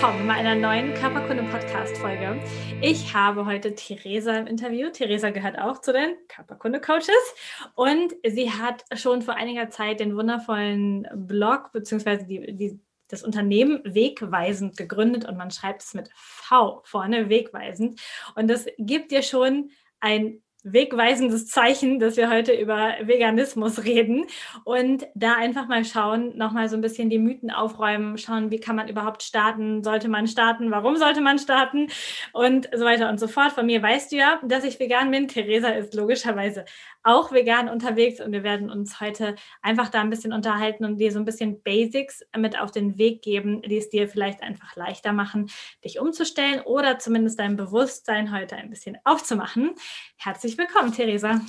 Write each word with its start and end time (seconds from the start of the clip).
willkommen 0.00 0.28
bei 0.28 0.34
einer 0.34 0.54
neuen 0.54 0.94
Körperkunde-Podcast-Folge. 0.94 2.40
Ich 2.80 3.12
habe 3.14 3.46
heute 3.46 3.74
Theresa 3.74 4.36
im 4.36 4.46
Interview. 4.46 4.90
Theresa 4.90 5.30
gehört 5.30 5.58
auch 5.58 5.80
zu 5.80 5.92
den 5.92 6.14
Körperkunde-Coaches 6.28 7.34
und 7.74 8.14
sie 8.24 8.52
hat 8.52 8.84
schon 8.92 9.22
vor 9.22 9.34
einiger 9.34 9.70
Zeit 9.70 9.98
den 9.98 10.14
wundervollen 10.14 11.08
Blog 11.16 11.72
bzw. 11.72 12.22
Die, 12.26 12.54
die, 12.54 12.80
das 13.08 13.24
Unternehmen 13.24 13.80
Wegweisend 13.82 14.76
gegründet 14.76 15.24
und 15.24 15.36
man 15.36 15.50
schreibt 15.50 15.82
es 15.82 15.94
mit 15.94 16.10
V 16.14 16.80
vorne, 16.84 17.28
Wegweisend. 17.28 18.00
Und 18.36 18.46
das 18.46 18.66
gibt 18.78 19.10
dir 19.10 19.22
schon 19.22 19.70
ein 19.98 20.40
wegweisendes 20.72 21.46
Zeichen, 21.46 21.98
dass 21.98 22.16
wir 22.16 22.30
heute 22.30 22.52
über 22.52 22.94
Veganismus 23.02 23.84
reden 23.84 24.26
und 24.64 25.06
da 25.14 25.34
einfach 25.34 25.68
mal 25.68 25.84
schauen, 25.84 26.36
nochmal 26.36 26.68
so 26.68 26.76
ein 26.76 26.80
bisschen 26.80 27.10
die 27.10 27.18
Mythen 27.18 27.50
aufräumen, 27.50 28.18
schauen, 28.18 28.50
wie 28.50 28.60
kann 28.60 28.76
man 28.76 28.88
überhaupt 28.88 29.22
starten, 29.22 29.82
sollte 29.82 30.08
man 30.08 30.26
starten, 30.26 30.70
warum 30.70 30.96
sollte 30.96 31.20
man 31.20 31.38
starten 31.38 31.88
und 32.32 32.68
so 32.74 32.84
weiter 32.84 33.08
und 33.08 33.18
so 33.18 33.28
fort. 33.28 33.52
Von 33.52 33.66
mir 33.66 33.82
weißt 33.82 34.12
du 34.12 34.16
ja, 34.16 34.40
dass 34.44 34.64
ich 34.64 34.78
vegan 34.78 35.10
bin. 35.10 35.28
Theresa 35.28 35.68
ist 35.68 35.94
logischerweise 35.94 36.64
auch 37.02 37.32
vegan 37.32 37.68
unterwegs 37.68 38.20
und 38.20 38.32
wir 38.32 38.42
werden 38.42 38.70
uns 38.70 39.00
heute 39.00 39.34
einfach 39.62 39.88
da 39.88 40.00
ein 40.00 40.10
bisschen 40.10 40.32
unterhalten 40.32 40.84
und 40.84 40.98
dir 40.98 41.10
so 41.10 41.18
ein 41.18 41.24
bisschen 41.24 41.62
Basics 41.62 42.22
mit 42.36 42.60
auf 42.60 42.70
den 42.70 42.98
Weg 42.98 43.22
geben, 43.22 43.62
die 43.62 43.78
es 43.78 43.88
dir 43.88 44.08
vielleicht 44.08 44.42
einfach 44.42 44.76
leichter 44.76 45.12
machen, 45.12 45.50
dich 45.84 46.00
umzustellen 46.00 46.60
oder 46.60 46.98
zumindest 46.98 47.38
dein 47.38 47.56
Bewusstsein 47.56 48.32
heute 48.32 48.56
ein 48.56 48.68
bisschen 48.68 48.98
aufzumachen. 49.04 49.74
Herzlich 50.16 50.57
willkommen, 50.58 50.92
Theresa. 50.92 51.40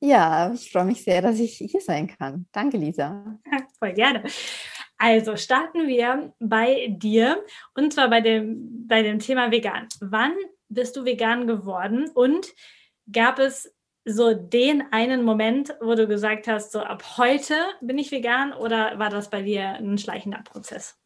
Ja, 0.00 0.52
ich 0.52 0.72
freue 0.72 0.86
mich 0.86 1.04
sehr, 1.04 1.20
dass 1.20 1.38
ich 1.38 1.58
hier 1.58 1.80
sein 1.80 2.06
kann. 2.06 2.46
Danke, 2.50 2.78
Lisa. 2.78 3.38
Voll 3.78 3.92
gerne. 3.92 4.24
Also 4.96 5.36
starten 5.36 5.86
wir 5.86 6.32
bei 6.38 6.88
dir 6.88 7.44
und 7.74 7.92
zwar 7.92 8.08
bei 8.08 8.22
dem, 8.22 8.86
bei 8.88 9.02
dem 9.02 9.18
Thema 9.18 9.50
vegan. 9.50 9.88
Wann 10.00 10.32
bist 10.68 10.96
du 10.96 11.04
vegan 11.04 11.46
geworden 11.46 12.10
und 12.14 12.46
gab 13.12 13.38
es 13.38 13.74
so 14.06 14.32
den 14.32 14.84
einen 14.92 15.22
Moment, 15.22 15.76
wo 15.80 15.94
du 15.94 16.06
gesagt 16.06 16.48
hast, 16.48 16.72
so 16.72 16.80
ab 16.80 17.18
heute 17.18 17.54
bin 17.82 17.98
ich 17.98 18.10
vegan 18.10 18.54
oder 18.54 18.98
war 18.98 19.10
das 19.10 19.28
bei 19.28 19.42
dir 19.42 19.74
ein 19.74 19.98
schleichender 19.98 20.42
Prozess? 20.42 20.96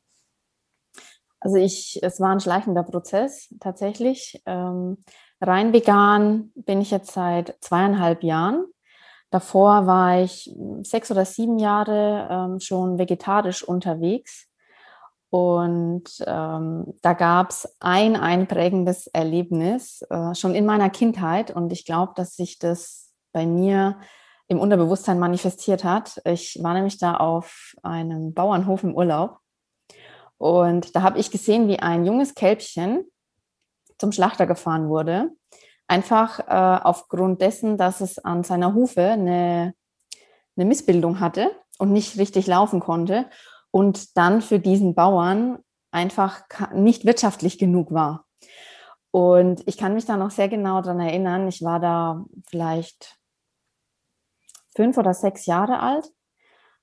Also 1.41 1.57
ich, 1.57 1.99
es 2.03 2.21
war 2.21 2.31
ein 2.31 2.41
schleichender 2.41 2.85
Prozess 2.85 3.53
tatsächlich. 3.59 4.41
Ähm, 4.47 4.99
rein 5.41 5.73
vegan 5.73 6.53
bin 6.55 6.81
ich 6.81 6.91
jetzt 6.91 7.13
seit 7.13 7.57
zweieinhalb 7.61 8.23
Jahren. 8.23 8.67
Davor 9.31 9.87
war 9.87 10.21
ich 10.21 10.55
sechs 10.83 11.11
oder 11.11 11.25
sieben 11.25 11.59
Jahre 11.59 12.29
ähm, 12.31 12.61
schon 12.61 12.99
vegetarisch 12.99 13.63
unterwegs. 13.63 14.49
Und 15.31 16.05
ähm, 16.27 16.95
da 17.03 17.13
gab 17.13 17.51
es 17.51 17.77
ein 17.79 18.17
einprägendes 18.17 19.07
Erlebnis 19.07 20.03
äh, 20.11 20.35
schon 20.35 20.57
in 20.57 20.67
meiner 20.67 20.91
Kindheit. 20.91 21.53
Und 21.53 21.73
ich 21.73 21.85
glaube, 21.85 22.13
dass 22.17 22.35
sich 22.35 22.59
das 22.59 23.13
bei 23.33 23.47
mir 23.47 24.01
im 24.49 24.59
Unterbewusstsein 24.59 25.21
manifestiert 25.21 25.85
hat. 25.85 26.21
Ich 26.25 26.59
war 26.61 26.75
nämlich 26.75 26.99
da 26.99 27.19
auf 27.19 27.77
einem 27.85 28.35
Bauernhof 28.35 28.83
im 28.83 28.97
Urlaub. 28.97 29.39
Und 30.39 30.97
da 30.97 31.03
habe 31.03 31.21
ich 31.21 31.31
gesehen, 31.31 31.69
wie 31.69 31.79
ein 31.79 32.05
junges 32.05 32.35
Kälbchen 32.35 33.05
zum 33.99 34.11
Schlachter 34.11 34.47
gefahren 34.47 34.89
wurde. 34.89 35.31
Einfach 35.91 36.39
äh, 36.39 36.85
aufgrund 36.85 37.43
dessen, 37.43 37.77
dass 37.77 38.01
es 38.01 38.21
an 38.21 38.45
seiner 38.45 38.75
Hufe 38.75 39.03
eine, 39.03 39.75
eine 40.57 40.65
Missbildung 40.65 41.19
hatte 41.19 41.51
und 41.81 41.93
nicht 41.93 42.17
richtig 42.17 42.47
laufen 42.47 42.79
konnte 42.79 43.29
und 43.73 44.17
dann 44.17 44.41
für 44.41 44.61
diesen 44.61 44.95
Bauern 44.95 45.59
einfach 45.91 46.43
nicht 46.73 47.07
wirtschaftlich 47.07 47.59
genug 47.59 47.93
war. 47.93 48.25
Und 49.11 49.67
ich 49.67 49.79
kann 49.79 49.95
mich 49.95 50.05
da 50.05 50.17
noch 50.17 50.31
sehr 50.31 50.49
genau 50.49 50.81
daran 50.81 51.01
erinnern, 51.01 51.49
ich 51.49 51.61
war 51.63 51.81
da 51.81 52.25
vielleicht 52.47 53.17
fünf 54.77 54.97
oder 54.97 55.13
sechs 55.13 55.47
Jahre 55.47 55.81
alt 55.81 56.09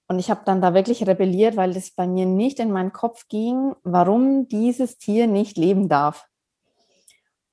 und 0.09 0.19
ich 0.19 0.29
habe 0.29 0.41
dann 0.43 0.59
da 0.59 0.73
wirklich 0.73 1.07
rebelliert, 1.07 1.55
weil 1.55 1.77
es 1.77 1.95
bei 1.95 2.07
mir 2.07 2.25
nicht 2.25 2.59
in 2.59 2.73
meinen 2.73 2.91
Kopf 2.91 3.29
ging, 3.29 3.73
warum 3.83 4.49
dieses 4.49 4.97
Tier 4.97 5.27
nicht 5.27 5.57
leben 5.57 5.87
darf. 5.87 6.27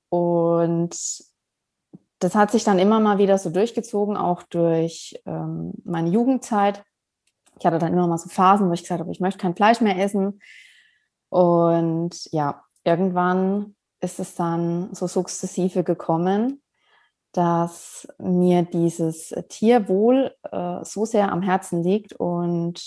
Und 0.09 0.97
das 2.21 2.35
hat 2.35 2.51
sich 2.51 2.65
dann 2.65 2.79
immer 2.79 3.01
mal 3.01 3.19
wieder 3.19 3.39
so 3.39 3.51
durchgezogen, 3.51 4.17
auch 4.17 4.43
durch 4.45 5.21
ähm, 5.27 5.73
meine 5.85 6.11
Jugendzeit 6.11 6.85
ich 7.59 7.67
hatte 7.67 7.79
dann 7.79 7.93
immer 7.93 8.07
mal 8.07 8.19
so 8.19 8.29
Phasen, 8.29 8.69
wo 8.69 8.73
ich 8.73 8.83
gesagt 8.83 9.01
habe, 9.01 9.11
ich 9.11 9.21
möchte 9.21 9.39
kein 9.39 9.55
Fleisch 9.55 9.81
mehr 9.81 9.99
essen. 9.99 10.41
Und 11.29 12.31
ja, 12.33 12.63
irgendwann 12.85 13.75
ist 14.01 14.19
es 14.21 14.35
dann 14.35 14.95
so 14.95 15.07
sukzessive 15.07 15.85
gekommen, 15.85 16.63
dass 17.33 18.07
mir 18.19 18.63
dieses 18.63 19.35
Tierwohl 19.49 20.35
äh, 20.51 20.85
so 20.85 21.05
sehr 21.05 21.33
am 21.33 21.43
Herzen 21.43 21.83
liegt 21.83 22.13
und 22.13 22.81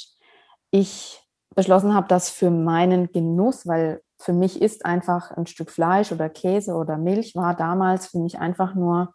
ich 0.72 1.22
beschlossen 1.56 1.94
habe, 1.94 2.08
dass 2.08 2.30
für 2.30 2.52
meinen 2.52 3.12
Genuss, 3.12 3.68
weil 3.68 4.02
für 4.20 4.34
mich 4.34 4.62
ist 4.62 4.86
einfach 4.86 5.32
ein 5.32 5.48
Stück 5.48 5.72
Fleisch 5.72 6.12
oder 6.12 6.30
Käse 6.30 6.76
oder 6.76 6.98
Milch, 6.98 7.36
war 7.36 7.56
damals 7.56 8.08
für 8.08 8.20
mich 8.20 8.40
einfach 8.40 8.76
nur 8.76 9.14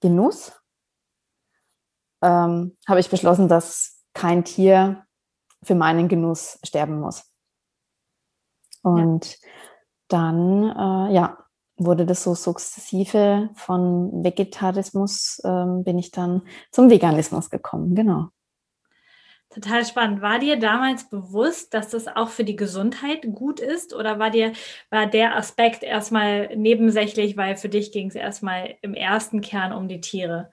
Genuss, 0.00 0.52
ähm, 2.22 2.76
habe 2.86 3.00
ich 3.00 3.10
beschlossen, 3.10 3.48
dass 3.48 4.04
kein 4.14 4.44
Tier 4.44 5.04
für 5.62 5.74
meinen 5.74 6.08
Genuss 6.08 6.58
sterben 6.64 7.00
muss. 7.00 7.24
Und 8.82 9.26
ja. 9.26 9.48
dann, 10.08 10.62
äh, 10.64 11.14
ja, 11.14 11.38
wurde 11.76 12.06
das 12.06 12.22
so 12.24 12.34
sukzessive 12.34 13.50
von 13.54 14.24
Vegetarismus, 14.24 15.40
ähm, 15.44 15.84
bin 15.84 15.98
ich 15.98 16.10
dann 16.10 16.42
zum 16.72 16.90
Veganismus 16.90 17.50
gekommen, 17.50 17.94
genau. 17.94 18.28
Total 19.50 19.84
spannend. 19.84 20.20
War 20.20 20.38
dir 20.38 20.58
damals 20.58 21.08
bewusst, 21.08 21.72
dass 21.72 21.88
das 21.88 22.06
auch 22.06 22.28
für 22.28 22.44
die 22.44 22.56
Gesundheit 22.56 23.22
gut 23.34 23.60
ist? 23.60 23.94
Oder 23.94 24.18
war 24.18 24.30
dir, 24.30 24.52
war 24.90 25.06
der 25.06 25.36
Aspekt 25.36 25.82
erstmal 25.82 26.54
nebensächlich, 26.54 27.36
weil 27.38 27.56
für 27.56 27.70
dich 27.70 27.90
ging 27.90 28.08
es 28.08 28.14
erstmal 28.14 28.74
im 28.82 28.92
ersten 28.92 29.40
Kern 29.40 29.72
um 29.72 29.88
die 29.88 30.02
Tiere? 30.02 30.50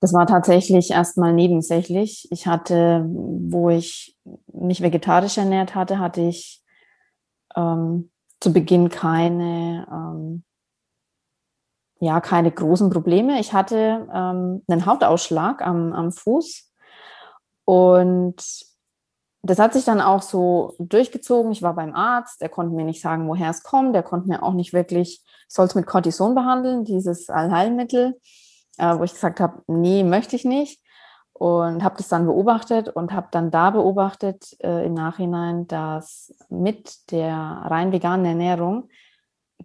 Das 0.00 0.14
war 0.14 0.26
tatsächlich 0.26 0.90
erstmal 0.90 1.34
nebensächlich. 1.34 2.26
Ich 2.32 2.46
hatte, 2.46 3.04
wo 3.06 3.68
ich 3.68 4.16
mich 4.52 4.82
vegetarisch 4.82 5.36
ernährt 5.36 5.74
hatte, 5.74 5.98
hatte 5.98 6.22
ich 6.22 6.62
ähm, 7.54 8.10
zu 8.40 8.54
Beginn 8.54 8.88
keine, 8.88 9.86
ähm, 9.92 10.44
ja, 12.00 12.20
keine 12.20 12.50
großen 12.50 12.88
Probleme. 12.88 13.38
Ich 13.38 13.52
hatte 13.52 14.08
ähm, 14.12 14.62
einen 14.66 14.86
Hautausschlag 14.86 15.60
am, 15.60 15.92
am 15.92 16.10
Fuß 16.10 16.71
und 17.64 18.36
das 19.44 19.58
hat 19.58 19.72
sich 19.72 19.84
dann 19.84 20.00
auch 20.00 20.22
so 20.22 20.74
durchgezogen. 20.78 21.50
Ich 21.50 21.62
war 21.62 21.74
beim 21.74 21.94
Arzt, 21.94 22.40
der 22.40 22.48
konnte 22.48 22.74
mir 22.74 22.84
nicht 22.84 23.00
sagen, 23.00 23.26
woher 23.28 23.50
es 23.50 23.64
kommt. 23.64 23.94
Der 23.94 24.04
konnte 24.04 24.28
mir 24.28 24.42
auch 24.42 24.52
nicht 24.52 24.72
wirklich, 24.72 25.24
soll 25.48 25.66
es 25.66 25.74
mit 25.74 25.86
Cortison 25.86 26.34
behandeln, 26.34 26.84
dieses 26.84 27.28
Allheilmittel 27.28 28.14
äh, 28.78 28.98
wo 28.98 29.04
ich 29.04 29.12
gesagt 29.12 29.40
habe, 29.40 29.62
nee, 29.66 30.04
möchte 30.04 30.36
ich 30.36 30.44
nicht. 30.44 30.80
Und 31.32 31.82
habe 31.82 31.96
das 31.96 32.08
dann 32.08 32.26
beobachtet 32.26 32.88
und 32.88 33.12
habe 33.12 33.28
dann 33.30 33.50
da 33.50 33.70
beobachtet 33.70 34.56
äh, 34.62 34.86
im 34.86 34.94
Nachhinein, 34.94 35.66
dass 35.66 36.34
mit 36.50 37.10
der 37.10 37.34
rein 37.34 37.90
veganen 37.90 38.26
Ernährung 38.26 38.88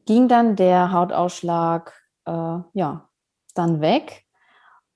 ging 0.06 0.28
dann 0.28 0.56
der 0.56 0.92
Hautausschlag 0.92 1.94
äh, 2.26 2.32
ja 2.74 3.10
dann 3.54 3.82
weg, 3.82 4.24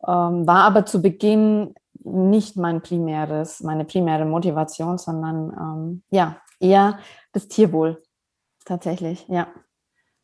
ähm, 0.07 0.47
war 0.47 0.63
aber 0.63 0.85
zu 0.85 1.01
Beginn 1.01 1.75
nicht 2.03 2.57
mein 2.57 2.81
primäres, 2.81 3.61
meine 3.61 3.85
primäre 3.85 4.25
Motivation, 4.25 4.97
sondern 4.97 5.51
ähm, 5.51 6.03
ja 6.09 6.41
eher 6.59 6.99
das 7.33 7.47
Tierwohl. 7.47 8.01
tatsächlich, 8.65 9.25
ja. 9.27 9.47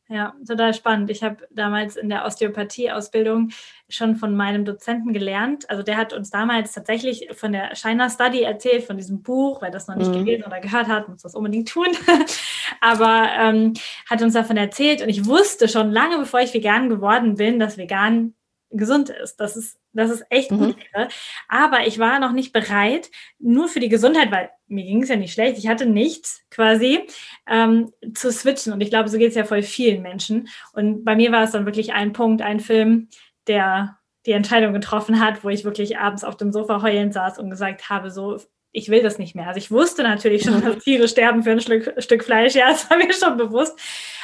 Ja, 0.09 0.33
total 0.47 0.73
spannend. 0.73 1.09
Ich 1.09 1.21
habe 1.21 1.45
damals 1.51 1.97
in 1.97 2.07
der 2.07 2.25
Osteopathie-Ausbildung 2.25 3.49
schon 3.89 4.15
von 4.15 4.37
meinem 4.37 4.63
Dozenten 4.63 5.11
gelernt. 5.11 5.69
Also 5.69 5.83
der 5.83 5.97
hat 5.97 6.13
uns 6.13 6.29
damals 6.29 6.71
tatsächlich 6.71 7.27
von 7.33 7.51
der 7.51 7.75
China 7.75 8.09
Study 8.09 8.41
erzählt, 8.41 8.85
von 8.85 8.95
diesem 8.95 9.21
Buch. 9.21 9.61
Wer 9.61 9.69
das 9.69 9.89
noch 9.89 9.97
nicht 9.97 10.09
mhm. 10.09 10.23
gelesen 10.23 10.45
oder 10.45 10.61
gehört 10.61 10.87
hat, 10.87 11.09
muss 11.09 11.23
das 11.23 11.35
unbedingt 11.35 11.67
tun. 11.67 11.87
Aber 12.79 13.27
ähm, 13.37 13.73
hat 14.09 14.21
uns 14.21 14.33
davon 14.33 14.55
erzählt 14.55 15.01
und 15.01 15.09
ich 15.09 15.25
wusste 15.25 15.67
schon 15.67 15.91
lange, 15.91 16.17
bevor 16.19 16.39
ich 16.39 16.53
vegan 16.53 16.87
geworden 16.87 17.35
bin, 17.35 17.59
dass 17.59 17.77
vegan 17.77 18.33
gesund 18.71 19.09
ist. 19.09 19.37
Das 19.37 19.55
ist, 19.55 19.79
das 19.93 20.11
ist 20.11 20.25
echt 20.29 20.51
mhm. 20.51 20.57
gut 20.59 20.77
wäre. 20.93 21.07
Aber 21.47 21.87
ich 21.87 21.99
war 21.99 22.19
noch 22.19 22.31
nicht 22.31 22.53
bereit, 22.53 23.09
nur 23.39 23.67
für 23.67 23.79
die 23.79 23.89
Gesundheit, 23.89 24.31
weil 24.31 24.49
mir 24.67 24.83
ging 24.83 25.03
es 25.03 25.09
ja 25.09 25.15
nicht 25.15 25.33
schlecht, 25.33 25.57
ich 25.57 25.67
hatte 25.67 25.85
nichts 25.85 26.41
quasi, 26.49 27.07
ähm, 27.47 27.91
zu 28.13 28.31
switchen. 28.31 28.73
Und 28.73 28.81
ich 28.81 28.89
glaube, 28.89 29.09
so 29.09 29.17
geht 29.17 29.29
es 29.29 29.35
ja 29.35 29.45
voll 29.45 29.63
vielen 29.63 30.01
Menschen. 30.01 30.49
Und 30.73 31.03
bei 31.03 31.15
mir 31.15 31.31
war 31.31 31.43
es 31.43 31.51
dann 31.51 31.65
wirklich 31.65 31.93
ein 31.93 32.13
Punkt, 32.13 32.41
ein 32.41 32.59
Film, 32.59 33.09
der 33.47 33.97
die 34.25 34.33
Entscheidung 34.33 34.73
getroffen 34.73 35.21
hat, 35.21 35.43
wo 35.43 35.49
ich 35.49 35.63
wirklich 35.63 35.97
abends 35.97 36.25
auf 36.25 36.35
dem 36.35 36.51
Sofa 36.51 36.81
heulend 36.81 37.13
saß 37.13 37.39
und 37.39 37.49
gesagt 37.49 37.89
habe, 37.89 38.11
so, 38.11 38.37
ich 38.77 38.89
will 38.89 39.01
das 39.01 39.17
nicht 39.17 39.33
mehr. 39.33 39.47
Also 39.47 39.57
ich 39.57 39.71
wusste 39.71 40.03
natürlich 40.03 40.43
schon, 40.43 40.61
dass 40.61 40.77
Tiere 40.83 41.07
sterben 41.07 41.41
für 41.41 41.49
ein 41.49 41.59
Stück, 41.59 41.95
Stück 41.97 42.23
Fleisch, 42.23 42.53
ja, 42.53 42.69
das 42.69 42.87
war 42.89 42.97
mir 42.97 43.11
schon 43.11 43.35
bewusst. 43.35 43.77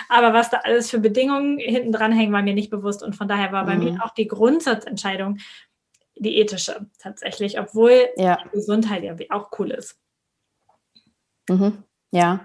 Aber 0.09 0.31
was 0.31 0.51
da 0.51 0.57
alles 0.57 0.91
für 0.91 0.99
Bedingungen 0.99 1.57
hinten 1.57 1.91
dran 1.91 2.11
hängen, 2.11 2.31
war 2.31 2.43
mir 2.43 2.53
nicht 2.53 2.69
bewusst. 2.69 3.01
Und 3.01 3.15
von 3.15 3.27
daher 3.27 3.51
war 3.51 3.65
bei 3.65 3.75
mhm. 3.75 3.83
mir 3.83 4.03
auch 4.03 4.13
die 4.13 4.27
Grundsatzentscheidung 4.27 5.39
die 6.15 6.37
ethische 6.37 6.85
tatsächlich, 6.99 7.59
obwohl 7.59 8.09
ja. 8.15 8.37
Gesundheit 8.51 9.03
ja 9.03 9.15
auch 9.31 9.49
cool 9.57 9.71
ist. 9.71 9.99
Mhm. 11.49 11.83
Ja, 12.11 12.41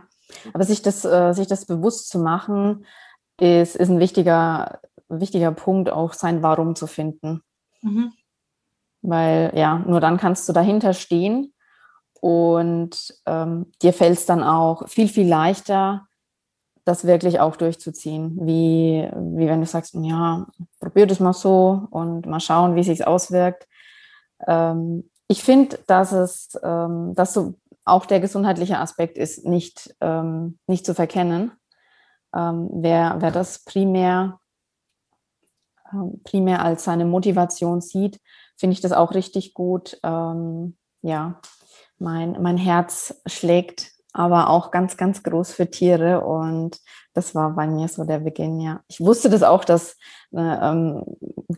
aber 0.55 0.65
sich 0.65 0.81
das, 0.81 1.05
äh, 1.05 1.35
sich 1.35 1.47
das 1.47 1.67
bewusst 1.67 2.09
zu 2.09 2.19
machen, 2.19 2.87
ist, 3.39 3.77
ist 3.77 3.91
ein 3.91 4.01
wichtiger, 4.01 4.81
wichtiger 5.11 5.53
Punkt, 5.53 5.91
auch 5.91 6.15
sein 6.15 6.43
Warum 6.43 6.75
zu 6.75 6.87
finden. 6.87 7.43
Mhm. 7.83 8.15
Weil 9.03 9.53
ja, 9.55 9.81
nur 9.81 10.01
dann 10.01 10.17
kannst 10.17 10.49
du 10.49 10.55
dahinter 10.55 10.95
stehen 10.95 11.53
und 12.21 13.15
ähm, 13.27 13.73
dir 13.83 13.93
fällt 13.93 14.19
es 14.19 14.27
dann 14.27 14.43
auch 14.43 14.89
viel, 14.89 15.09
viel 15.09 15.29
leichter, 15.29 16.07
das 16.85 17.05
wirklich 17.05 17.39
auch 17.41 17.57
durchzuziehen. 17.57 18.39
Wie, 18.41 19.09
wie 19.15 19.47
wenn 19.47 19.61
du 19.61 19.67
sagst, 19.67 19.95
ja, 19.95 20.47
probier 20.81 21.07
das 21.07 21.21
mal 21.21 21.35
so 21.35 21.87
und 21.91 22.27
mal 22.27 22.41
schauen, 22.41 22.75
wie 22.75 22.91
es 22.91 23.03
auswirkt. 23.03 23.69
Ähm, 24.47 25.11
ich 25.29 25.45
finde, 25.45 25.79
dass 25.87 26.13
es, 26.13 26.59
ähm, 26.63 27.15
dass 27.15 27.35
so 27.35 27.55
auch 27.85 28.07
der 28.07 28.21
gesundheitliche 28.21 28.79
Aspekt 28.79 29.19
ist 29.19 29.45
nicht, 29.45 29.95
ähm, 30.01 30.59
nicht 30.67 30.87
zu 30.87 30.95
verkennen. 30.95 31.53
Ähm, 32.35 32.69
wer, 32.73 33.17
wer 33.21 33.31
das 33.31 33.65
primär, 33.65 34.41
ähm, 35.93 36.21
primär 36.25 36.63
als 36.63 36.85
seine 36.85 37.05
Motivation 37.05 37.81
sieht, 37.81 38.21
finde 38.57 38.75
ich 38.75 38.81
das 38.81 38.93
auch 38.93 39.15
richtig 39.15 39.55
gut. 39.55 39.99
Ähm, 40.03 40.77
ja, 41.03 41.41
mein, 41.99 42.41
mein 42.41 42.57
Herz 42.57 43.21
schlägt 43.27 43.93
aber 44.13 44.51
auch 44.51 44.71
ganz, 44.71 44.97
ganz 44.97 45.23
groß 45.23 45.53
für 45.53 45.71
Tiere 45.71 46.25
und 46.25 46.81
das 47.15 47.35
war 47.35 47.51
bei 47.51 47.67
mir 47.67 47.89
so 47.89 48.05
der 48.05 48.21
Beginn, 48.21 48.61
ja. 48.61 48.81
Ich 48.89 49.01
wusste 49.01 49.29
das 49.31 49.43
auch, 49.43 49.65
dass 49.65 49.97
äh, 50.33 50.41
ähm, 50.41 51.05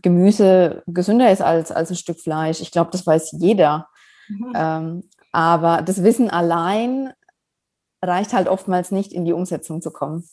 Gemüse 0.03 0.83
gesünder 0.87 1.31
ist 1.31 1.43
als, 1.43 1.71
als 1.71 1.91
ein 1.91 1.97
Stück 1.97 2.21
Fleisch. 2.21 2.61
Ich 2.61 2.71
glaube, 2.71 2.91
das 2.91 3.07
weiß 3.07 3.33
jeder. 3.39 3.89
Mhm. 4.29 4.53
Ähm, 4.55 5.03
aber 5.33 5.83
das 5.83 6.03
Wissen 6.03 6.29
allein 6.29 7.13
reicht 8.03 8.33
halt 8.33 8.49
oftmals 8.49 8.91
nicht, 8.91 9.13
in 9.13 9.25
die 9.25 9.33
Umsetzung 9.33 9.81
zu 9.81 9.91
kommen. 9.91 10.29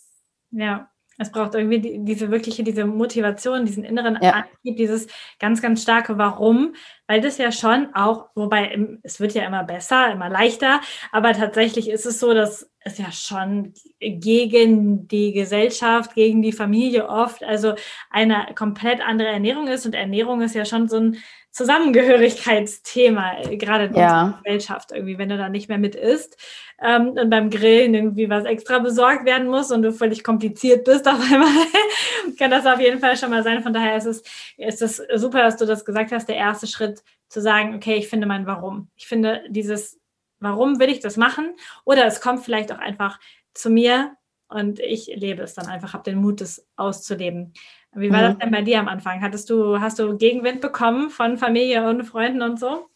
Ja, 0.51 0.89
es 1.18 1.31
braucht 1.31 1.56
irgendwie 1.56 1.80
die, 1.80 2.00
diese 2.06 2.31
wirkliche, 2.31 2.64
diese 2.64 2.86
Motivation, 2.86 3.66
diesen 3.66 3.84
inneren 3.84 4.18
ja. 4.22 4.31
Antrieb, 4.31 4.78
dieses 4.78 5.08
ganz, 5.40 5.62
ganz 5.62 5.81
starke 5.81 6.18
Warum, 6.18 6.75
weil 7.08 7.22
das 7.22 7.38
ja 7.38 7.52
schon 7.52 7.94
auch, 7.96 8.30
wobei 8.36 8.98
es 9.04 9.19
wird 9.19 9.34
ja 9.34 9.46
immer 9.46 9.64
besser, 9.64 10.12
immer 10.12 10.30
leichter, 10.30 10.81
aber 11.12 11.34
tatsächlich 11.34 11.90
ist 11.90 12.06
es 12.06 12.19
so, 12.19 12.34
dass 12.34 12.69
es 12.80 12.98
ja 12.98 13.12
schon 13.12 13.74
gegen 14.00 15.08
die 15.08 15.34
Gesellschaft, 15.34 16.16
gegen 16.16 16.42
die 16.42 16.52
Familie 16.52 17.10
oft, 17.10 17.44
also 17.44 17.74
eine 18.10 18.48
komplett 18.56 19.02
andere 19.02 19.30
Ernährung 19.30 19.68
ist 19.68 19.86
und 19.86 19.96
Ernährung 19.96 20.42
ist 20.42 20.56
ja 20.56 20.66
schon 20.66 20.88
so 20.88 20.98
ein 20.98 21.18
Zusammengehörigkeitsthema, 21.57 23.39
äh, 23.39 23.57
gerade 23.57 23.86
in 23.86 23.95
ja. 23.95 24.25
unserer 24.25 24.42
Gesellschaft 24.44 24.92
irgendwie, 24.92 25.18
wenn 25.18 25.30
du 25.30 25.38
da 25.38 25.50
nicht 25.50 25.69
mehr 25.69 25.80
mit 25.80 25.95
isst 25.95 26.38
ähm, 26.80 27.09
und 27.09 27.31
beim 27.31 27.50
Grillen 27.50 27.95
irgendwie 27.95 28.30
was 28.30 28.45
extra 28.45 28.77
besorgt 28.77 29.25
werden 29.25 29.48
muss 29.48 29.71
und 29.71 29.81
du 29.81 29.92
völlig 29.92 30.24
kompliziert 30.24 30.86
bist 30.86 31.07
auf 31.07 31.19
einmal, 31.19 31.50
kann 32.38 32.51
das 32.51 32.68
auf 32.68 32.80
jeden 32.80 33.00
Fall 33.00 33.18
schon 33.18 33.31
mal 33.31 33.42
sein. 33.42 33.63
Von 33.63 33.74
daher 33.74 33.98
ist 33.98 34.06
es, 34.06 34.24
ist 34.57 34.83
es 34.83 35.01
super, 35.15 35.42
dass 35.42 35.57
du 35.57 35.65
das 35.65 35.83
gesagt 35.83 36.12
hast, 36.12 36.30
der 36.30 36.36
erste 36.36 36.68
Schritt 36.68 37.04
zu 37.27 37.42
sagen, 37.42 37.74
okay, 37.74 37.95
ich 37.95 38.07
finde 38.07 38.27
mein 38.27 38.45
Warum. 38.45 38.89
Ich 38.95 39.07
finde 39.07 39.44
dieses, 39.50 40.00
warum 40.39 40.80
will 40.80 40.89
ich 40.89 41.00
das 41.00 41.18
machen? 41.18 41.56
Oder 41.86 42.06
es 42.06 42.21
kommt 42.21 42.45
vielleicht 42.45 42.71
auch 42.71 42.77
einfach 42.77 43.19
zu 43.56 43.71
mir 43.71 44.12
und 44.48 44.80
ich 44.80 45.07
lebe 45.07 45.42
es 45.42 45.56
dann 45.56 45.65
einfach, 45.65 45.94
habe 45.94 46.03
den 46.03 46.19
Mut, 46.19 46.39
das 46.39 46.68
auszuleben. 46.75 47.53
Wie 47.94 48.12
war 48.12 48.19
mhm. 48.19 48.24
das 48.25 48.38
denn 48.38 48.51
bei 48.51 48.62
dir 48.62 48.80
am 48.80 48.88
Anfang? 48.88 49.22
Hattest 49.22 49.50
du, 49.50 49.80
hast 49.80 50.00
du 50.00 50.18
Gegenwind 50.18 50.62
bekommen 50.62 51.10
von 51.10 51.38
Familie 51.38 51.88
und 51.89 52.04
Freunden 52.04 52.42
und 52.42 52.60
so? 52.60 52.88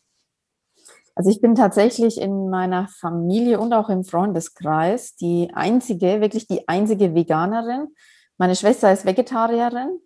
Also 1.15 1.29
ich 1.29 1.41
bin 1.41 1.55
tatsächlich 1.55 2.19
in 2.19 2.49
meiner 2.49 2.87
Familie 2.87 3.59
und 3.59 3.73
auch 3.73 3.89
im 3.89 4.03
Freundeskreis 4.03 5.15
die 5.15 5.51
einzige, 5.53 6.21
wirklich 6.21 6.47
die 6.47 6.67
einzige 6.67 7.13
Veganerin. 7.13 7.89
Meine 8.37 8.55
Schwester 8.55 8.91
ist 8.91 9.05
Vegetarierin. 9.05 9.99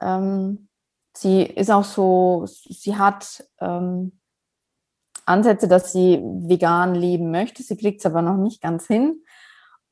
Ähm, 0.00 0.68
sie 1.16 1.42
ist 1.42 1.70
auch 1.70 1.84
so, 1.84 2.44
sie 2.46 2.96
hat 2.96 3.44
ähm, 3.60 4.20
Ansätze, 5.26 5.66
dass 5.66 5.92
sie 5.92 6.22
vegan 6.22 6.94
leben 6.94 7.30
möchte. 7.30 7.62
Sie 7.62 7.76
kriegt 7.76 8.00
es 8.00 8.06
aber 8.06 8.22
noch 8.22 8.36
nicht 8.36 8.62
ganz 8.62 8.86
hin. 8.86 9.24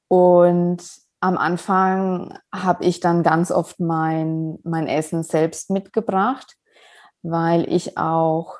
Und 0.09 0.83
am 1.25 1.39
Anfang 1.39 2.39
habe 2.55 2.85
ich 2.85 3.01
dann 3.01 3.23
ganz 3.23 3.51
oft 3.51 3.81
mein, 3.81 4.59
mein 4.63 4.87
Essen 4.87 5.23
selbst 5.23 5.71
mitgebracht, 5.71 6.59
weil 7.23 7.67
ich 7.73 7.97
auch 7.97 8.59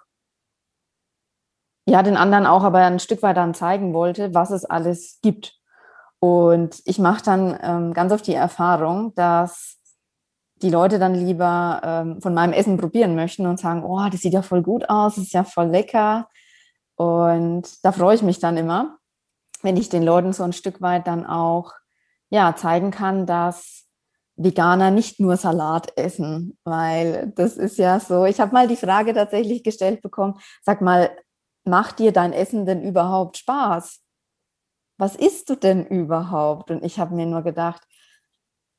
ja 1.87 2.03
den 2.03 2.17
anderen 2.17 2.47
auch 2.47 2.65
aber 2.65 2.79
ein 2.79 3.01
Stück 3.01 3.23
weit 3.23 3.37
dann 3.37 3.53
zeigen 3.53 3.93
wollte, 3.93 4.33
was 4.33 4.51
es 4.51 4.65
alles 4.65 5.19
gibt. 5.21 5.61
Und 6.21 6.81
ich 6.87 6.99
mache 6.99 7.23
dann 7.23 7.59
ähm, 7.63 7.93
ganz 7.93 8.11
oft 8.13 8.27
die 8.27 8.33
Erfahrung, 8.33 9.15
dass 9.15 9.79
die 10.63 10.71
Leute 10.71 10.99
dann 10.99 11.15
lieber 11.15 11.83
ähm, 11.85 12.23
von 12.23 12.33
meinem 12.33 12.55
Essen 12.55 12.79
probieren 12.79 13.15
möchten 13.15 13.45
und 13.47 13.61
sagen, 13.61 13.85
oh, 13.85 14.09
das 14.11 14.23
sieht 14.23 14.33
ja 14.33 14.41
voll 14.41 14.63
gut 14.63 14.89
aus, 14.89 15.17
das 15.17 15.25
ist 15.25 15.35
ja 15.35 15.45
voll 15.45 15.67
lecker. 15.67 16.31
Und 16.97 17.85
da 17.85 17.93
freue 17.93 18.15
ich 18.15 18.23
mich 18.23 18.39
dann 18.39 18.57
immer, 18.57 18.97
wenn 19.61 19.77
ich 19.77 19.91
den 19.91 20.03
Leuten 20.03 20.33
so 20.33 20.45
ein 20.45 20.55
Stück 20.55 20.81
weit 20.81 21.07
dann 21.07 21.27
auch 21.27 21.75
ja, 22.35 22.57
zeigen 22.57 22.91
kann, 22.91 23.27
dass 23.27 23.85
Veganer 24.35 24.91
nicht 24.91 25.21
nur 25.21 25.37
Salat 25.37 25.97
essen, 25.97 26.59
weil 26.65 27.33
das 27.37 27.57
ist 27.57 27.79
ja 27.79 28.01
so. 28.01 28.25
Ich 28.25 28.41
habe 28.41 28.53
mal 28.53 28.67
die 28.67 28.75
Frage 28.75 29.15
tatsächlich 29.15 29.63
gestellt 29.63 30.03
bekommen, 30.03 30.41
sag 30.63 30.81
mal, 30.81 31.17
macht 31.65 32.01
dir 32.01 32.11
dein 32.11 32.33
Essen 32.33 32.67
denn 32.67 32.83
überhaupt 32.83 33.37
Spaß? 33.37 34.01
Was 34.99 35.15
isst 35.15 35.49
du 35.49 35.55
denn 35.55 35.87
überhaupt? 35.87 36.73
Und 36.73 36.85
ich 36.85 36.99
habe 36.99 37.15
mir 37.15 37.27
nur 37.27 37.43
gedacht, 37.43 37.83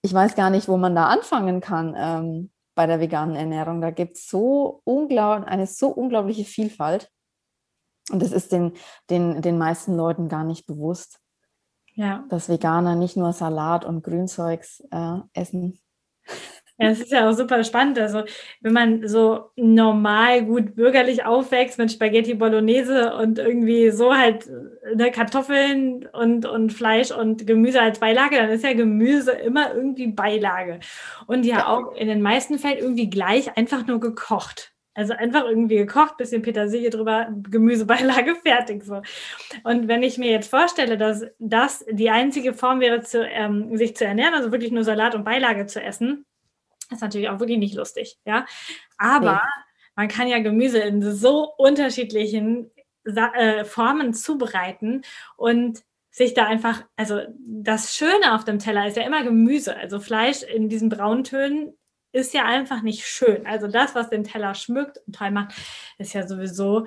ich 0.01 0.13
weiß 0.13 0.35
gar 0.35 0.49
nicht, 0.49 0.67
wo 0.67 0.75
man 0.75 0.93
da 0.93 1.07
anfangen 1.07 1.61
kann 1.61 1.95
ähm, 1.97 2.51
bei 2.75 2.87
der 2.87 2.99
veganen 2.99 3.37
Ernährung. 3.37 3.79
Da 3.79 3.91
gibt 3.91 4.17
es 4.17 4.27
so 4.27 4.81
unglaublich, 4.83 5.47
eine 5.47 5.65
so 5.65 5.87
unglaubliche 5.87 6.43
Vielfalt. 6.43 7.09
Und 8.11 8.21
das 8.21 8.33
ist 8.33 8.51
den, 8.51 8.73
den, 9.09 9.41
den 9.41 9.57
meisten 9.57 9.95
Leuten 9.95 10.27
gar 10.27 10.43
nicht 10.43 10.67
bewusst 10.67 11.21
ja. 11.95 12.23
dass 12.29 12.49
Veganer 12.49 12.95
nicht 12.95 13.17
nur 13.17 13.33
Salat 13.33 13.85
und 13.85 14.03
Grünzeugs 14.03 14.83
äh, 14.91 15.17
essen. 15.33 15.79
Ja, 16.77 16.89
es 16.89 16.99
ist 16.99 17.11
ja 17.11 17.29
auch 17.29 17.33
super 17.33 17.63
spannend. 17.63 17.97
Also, 17.97 18.23
wenn 18.59 18.73
man 18.73 19.07
so 19.07 19.51
normal 19.55 20.43
gut 20.43 20.75
bürgerlich 20.75 21.25
aufwächst 21.25 21.77
mit 21.77 21.89
Spaghetti 21.89 22.33
Bolognese 22.33 23.15
und 23.15 23.39
irgendwie 23.39 23.91
so 23.91 24.13
halt 24.13 24.49
ne, 24.93 25.09
Kartoffeln 25.09 26.05
und, 26.11 26.45
und 26.45 26.73
Fleisch 26.73 27.11
und 27.11 27.47
Gemüse 27.47 27.81
als 27.81 27.99
Beilage, 27.99 28.35
dann 28.35 28.49
ist 28.49 28.65
ja 28.65 28.73
Gemüse 28.73 29.31
immer 29.31 29.73
irgendwie 29.73 30.07
Beilage. 30.07 30.81
Und 31.27 31.45
ja, 31.45 31.59
ja. 31.59 31.67
auch 31.67 31.95
in 31.95 32.09
den 32.09 32.21
meisten 32.21 32.59
Fällen 32.59 32.79
irgendwie 32.79 33.09
gleich 33.09 33.55
einfach 33.57 33.87
nur 33.87 34.01
gekocht. 34.01 34.74
Also 34.95 35.13
einfach 35.13 35.43
irgendwie 35.43 35.75
gekocht, 35.75 36.15
bisschen 36.17 36.41
Petersilie 36.41 36.89
drüber, 36.89 37.27
Gemüsebeilage 37.49 38.35
fertig 38.43 38.83
so. 38.83 39.01
Und 39.63 39.89
wenn 39.89 40.03
ich 40.03 40.17
mir 40.17 40.31
jetzt 40.31 40.49
vorstelle, 40.49 40.97
dass 40.97 41.25
das 41.37 41.85
die 41.91 42.09
einzige 42.09 42.53
Form 42.53 42.79
wäre, 42.79 43.01
zu, 43.01 43.23
ähm, 43.27 43.75
sich 43.77 43.95
zu 43.95 44.05
ernähren, 44.05 44.33
also 44.33 44.53
wirklich 44.53 44.71
nur 44.71 44.85
Salat 44.85 45.13
und 45.13 45.25
Beilage 45.25 45.65
zu 45.65 45.83
essen, 45.83 46.25
ist 46.89 47.01
natürlich 47.01 47.29
auch 47.29 47.39
wirklich 47.39 47.59
nicht 47.59 47.75
lustig, 47.75 48.17
ja. 48.25 48.45
Aber 48.97 49.33
nee. 49.33 49.63
man 49.95 50.07
kann 50.07 50.29
ja 50.29 50.39
Gemüse 50.39 50.79
in 50.79 51.01
so 51.01 51.53
unterschiedlichen 51.57 52.71
äh, 53.03 53.65
Formen 53.65 54.13
zubereiten 54.13 55.01
und 55.35 55.83
sich 56.09 56.33
da 56.33 56.45
einfach, 56.45 56.85
also 56.95 57.19
das 57.37 57.93
Schöne 57.93 58.33
auf 58.33 58.45
dem 58.45 58.59
Teller 58.59 58.87
ist 58.87 58.95
ja 58.95 59.03
immer 59.03 59.23
Gemüse. 59.23 59.75
Also 59.75 59.99
Fleisch 59.99 60.43
in 60.43 60.69
diesen 60.69 60.87
Brauntönen 60.87 61.73
ist 62.15 62.33
ja 62.33 62.45
einfach 62.45 62.81
nicht 62.81 63.05
schön. 63.05 63.45
Also 63.45 63.67
das, 63.67 63.93
was 63.93 64.09
den 64.09 64.23
Teller 64.23 64.55
schmückt 64.55 64.99
und 65.05 65.15
toll 65.15 65.31
macht, 65.31 65.53
ist 65.97 66.13
ja 66.13 66.25
sowieso 66.25 66.85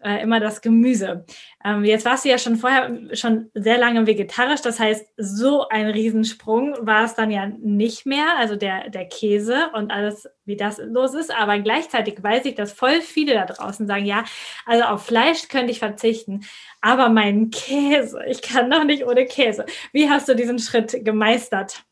äh, 0.00 0.22
immer 0.22 0.38
das 0.38 0.60
Gemüse. 0.60 1.24
Ähm, 1.64 1.84
jetzt 1.84 2.04
warst 2.04 2.24
du 2.24 2.28
ja 2.28 2.38
schon 2.38 2.56
vorher 2.56 2.96
schon 3.14 3.50
sehr 3.54 3.76
lange 3.78 4.06
vegetarisch, 4.06 4.60
das 4.60 4.78
heißt, 4.78 5.08
so 5.16 5.66
ein 5.68 5.88
Riesensprung 5.88 6.76
war 6.80 7.04
es 7.04 7.14
dann 7.14 7.32
ja 7.32 7.46
nicht 7.46 8.06
mehr, 8.06 8.36
also 8.38 8.54
der, 8.54 8.90
der 8.90 9.06
Käse 9.06 9.70
und 9.74 9.90
alles, 9.90 10.28
wie 10.44 10.56
das 10.56 10.78
los 10.78 11.14
ist. 11.14 11.34
Aber 11.34 11.58
gleichzeitig 11.58 12.22
weiß 12.22 12.44
ich, 12.44 12.54
dass 12.54 12.72
voll 12.72 13.00
viele 13.00 13.34
da 13.34 13.46
draußen 13.46 13.88
sagen, 13.88 14.06
ja, 14.06 14.24
also 14.64 14.84
auf 14.84 15.06
Fleisch 15.06 15.48
könnte 15.48 15.72
ich 15.72 15.80
verzichten, 15.80 16.42
aber 16.80 17.08
meinen 17.08 17.50
Käse, 17.50 18.20
ich 18.28 18.42
kann 18.42 18.70
doch 18.70 18.84
nicht 18.84 19.04
ohne 19.04 19.26
Käse. 19.26 19.66
Wie 19.92 20.08
hast 20.08 20.28
du 20.28 20.36
diesen 20.36 20.60
Schritt 20.60 21.04
gemeistert? 21.04 21.82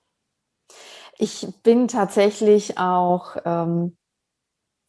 Ich 1.18 1.46
bin 1.62 1.88
tatsächlich 1.88 2.78
auch 2.78 3.36
ähm, 3.44 3.96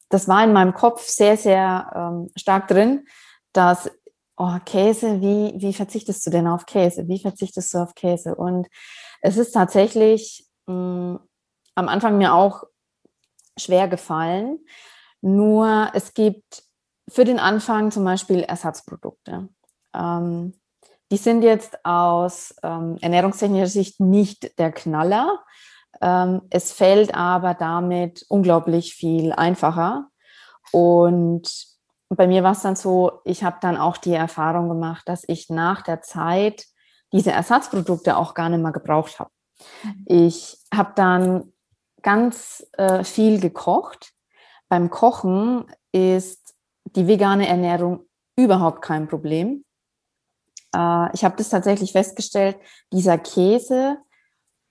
das 0.10 0.27
war 0.27 0.43
in 0.43 0.53
meinem 0.53 0.74
Kopf 0.74 1.03
sehr, 1.03 1.38
sehr 1.38 1.91
ähm, 1.96 2.29
stark 2.36 2.67
drin, 2.67 3.07
dass, 3.53 3.89
oh, 4.38 4.57
Käse, 4.65 5.22
wie, 5.22 5.53
wie 5.57 5.74
verzichtest 5.74 6.25
du 6.25 6.29
denn 6.29 6.48
auf 6.48 6.65
Käse? 6.65 7.07
Wie 7.07 7.19
verzichtest 7.19 7.74
du 7.74 7.79
auf 7.79 7.96
Käse? 7.96 8.36
Und 8.36 8.67
es 9.22 9.38
ist 9.38 9.51
tatsächlich 9.51 10.48
mh, 10.67 10.74
mm, 10.74 11.19
am 11.75 11.89
Anfang 11.89 12.17
mir 12.17 12.34
auch 12.34 12.63
schwer 13.57 13.88
gefallen. 13.88 14.60
Nur 15.22 15.91
es 15.93 16.13
gibt 16.13 16.63
für 17.10 17.24
den 17.24 17.39
Anfang 17.39 17.91
zum 17.91 18.03
Beispiel 18.03 18.41
Ersatzprodukte. 18.41 19.50
Ähm, 19.93 20.53
die 21.12 21.17
sind 21.17 21.41
jetzt 21.41 21.86
aus 21.86 22.53
ähm, 22.63 22.98
ernährungstechnischer 23.01 23.67
Sicht 23.67 24.00
nicht 24.00 24.57
der 24.60 24.72
Knaller, 24.72 25.43
es 26.00 26.72
fällt 26.74 27.16
aber 27.16 27.54
damit 27.54 28.25
unglaublich 28.30 28.94
viel 28.94 29.32
einfacher. 29.34 30.10
Und 30.72 31.50
bei 32.10 32.27
mir 32.27 32.44
war 32.44 32.51
es 32.51 32.62
dann 32.62 32.75
so, 32.75 33.20
ich 33.25 33.44
habe 33.44 33.58
dann 33.62 33.77
auch 33.77 33.98
die 33.98 34.13
Erfahrung 34.13 34.70
gemacht, 34.70 35.08
dass 35.08 35.24
ich 35.27 35.50
nach 35.50 35.82
der 35.82 36.01
Zeit 36.01 36.66
diese 37.12 37.32
Ersatzprodukte 37.32 38.18
auch 38.18 38.34
gar 38.34 38.50
nicht 38.50 38.62
mehr 38.62 38.72
gebraucht 38.72 39.20
habe. 39.20 39.32
Ich 40.06 40.60
habe 40.74 40.94
dann 40.96 41.54
ganz 42.01 42.66
äh, 42.74 43.04
viel 43.04 43.39
gekocht. 43.39 44.13
Beim 44.70 44.89
Kochen 44.89 45.66
ist 45.92 46.56
die 46.86 47.08
vegane 47.08 47.48
Ernährung 47.48 48.06
überhaupt 48.36 48.82
kein 48.82 49.08
Problem. 49.08 49.66
Äh, 50.75 51.13
ich 51.13 51.24
habe 51.25 51.36
das 51.38 51.50
tatsächlich 51.50 51.92
festgestellt, 51.92 52.58
dieser 52.94 53.18
Käse 53.18 53.98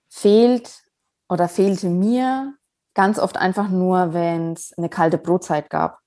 fehlt 0.08 0.85
oder 1.28 1.48
fehlte 1.48 1.88
mir 1.88 2.54
ganz 2.94 3.18
oft 3.18 3.36
einfach 3.36 3.68
nur, 3.68 4.14
wenn 4.14 4.54
es 4.54 4.72
eine 4.76 4.88
kalte 4.88 5.18
Brotzeit 5.18 5.70
gab. 5.70 6.00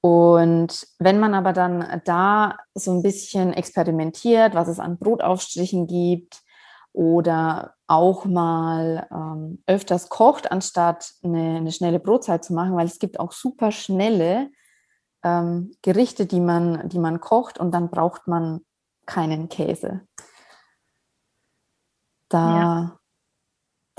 Und 0.00 0.86
wenn 0.98 1.20
man 1.20 1.34
aber 1.34 1.52
dann 1.52 2.02
da 2.04 2.56
so 2.74 2.92
ein 2.92 3.02
bisschen 3.02 3.52
experimentiert, 3.52 4.54
was 4.54 4.66
es 4.66 4.80
an 4.80 4.98
Brotaufstrichen 4.98 5.86
gibt 5.86 6.42
oder 6.92 7.74
auch 7.86 8.24
mal 8.24 9.06
ähm, 9.12 9.62
öfters 9.66 10.08
kocht, 10.08 10.50
anstatt 10.50 11.12
eine, 11.22 11.58
eine, 11.58 11.70
schnelle 11.70 12.00
Brotzeit 12.00 12.44
zu 12.44 12.52
machen, 12.52 12.74
weil 12.74 12.86
es 12.86 12.98
gibt 12.98 13.20
auch 13.20 13.30
super 13.30 13.70
schnelle 13.70 14.50
ähm, 15.22 15.72
Gerichte, 15.82 16.26
die 16.26 16.40
man, 16.40 16.88
die 16.88 16.98
man 16.98 17.20
kocht 17.20 17.60
und 17.60 17.72
dann 17.72 17.90
braucht 17.90 18.26
man 18.26 18.62
keinen 19.06 19.48
Käse. 19.48 20.00
Da 22.28 22.60
ja 22.60 22.98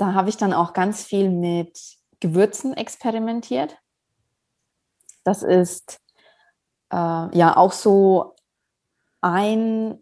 da 0.04 0.12
habe 0.12 0.28
ich 0.28 0.36
dann 0.36 0.52
auch 0.52 0.74
ganz 0.74 1.02
viel 1.02 1.30
mit 1.30 1.80
Gewürzen 2.20 2.74
experimentiert. 2.74 3.78
Das 5.24 5.42
ist 5.42 5.98
äh, 6.92 6.96
ja 7.36 7.56
auch 7.56 7.72
so 7.72 8.36
ein, 9.22 9.98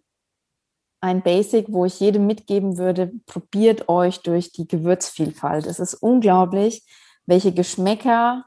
ein 1.01 1.23
Basic, 1.23 1.67
wo 1.69 1.85
ich 1.85 2.01
jedem 2.01 2.27
mitgeben 2.27 2.79
würde, 2.79 3.13
probiert 3.27 3.89
euch 3.89 4.23
durch 4.23 4.51
die 4.51 4.67
Gewürzvielfalt. 4.67 5.67
Es 5.67 5.79
ist 5.79 5.95
unglaublich, 5.95 6.85
welche 7.27 7.53
Geschmäcker 7.53 8.45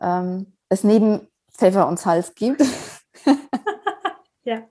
ähm, 0.00 0.56
es 0.68 0.82
neben 0.82 1.28
Pfeffer 1.52 1.86
und 1.86 2.00
Salz 2.00 2.34
gibt. 2.34 2.64
ja. 4.42 4.66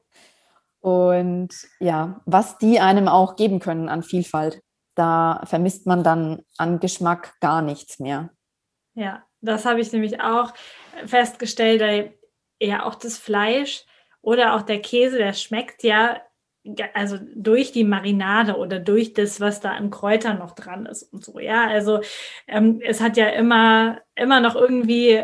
Und 0.81 1.49
ja, 1.79 2.19
was 2.25 2.57
die 2.57 2.81
einem 2.81 3.07
auch 3.07 3.37
geben 3.37 3.61
können 3.61 3.87
an 3.87 4.03
Vielfalt 4.03 4.61
da 4.99 5.41
vermisst 5.45 5.87
man 5.87 6.03
dann 6.03 6.43
an 6.57 6.79
Geschmack 6.79 7.39
gar 7.39 7.61
nichts 7.61 7.99
mehr. 7.99 8.29
Ja, 8.93 9.23
das 9.41 9.65
habe 9.65 9.79
ich 9.79 9.91
nämlich 9.93 10.21
auch 10.21 10.53
festgestellt, 11.05 12.13
ja 12.61 12.85
auch 12.85 12.95
das 12.95 13.17
Fleisch 13.17 13.85
oder 14.21 14.55
auch 14.55 14.63
der 14.63 14.81
Käse, 14.81 15.17
der 15.17 15.33
schmeckt 15.33 15.83
ja 15.83 16.21
also 16.93 17.17
durch 17.33 17.71
die 17.71 17.85
Marinade 17.85 18.57
oder 18.57 18.79
durch 18.79 19.13
das, 19.13 19.39
was 19.39 19.61
da 19.61 19.71
an 19.71 19.89
Kräutern 19.89 20.39
noch 20.39 20.51
dran 20.51 20.85
ist 20.85 21.03
und 21.03 21.23
so. 21.23 21.39
Ja, 21.39 21.67
also 21.67 22.01
ähm, 22.47 22.81
es 22.83 22.99
hat 22.99 23.15
ja 23.15 23.27
immer, 23.29 24.01
immer 24.15 24.41
noch 24.41 24.55
irgendwie 24.55 25.23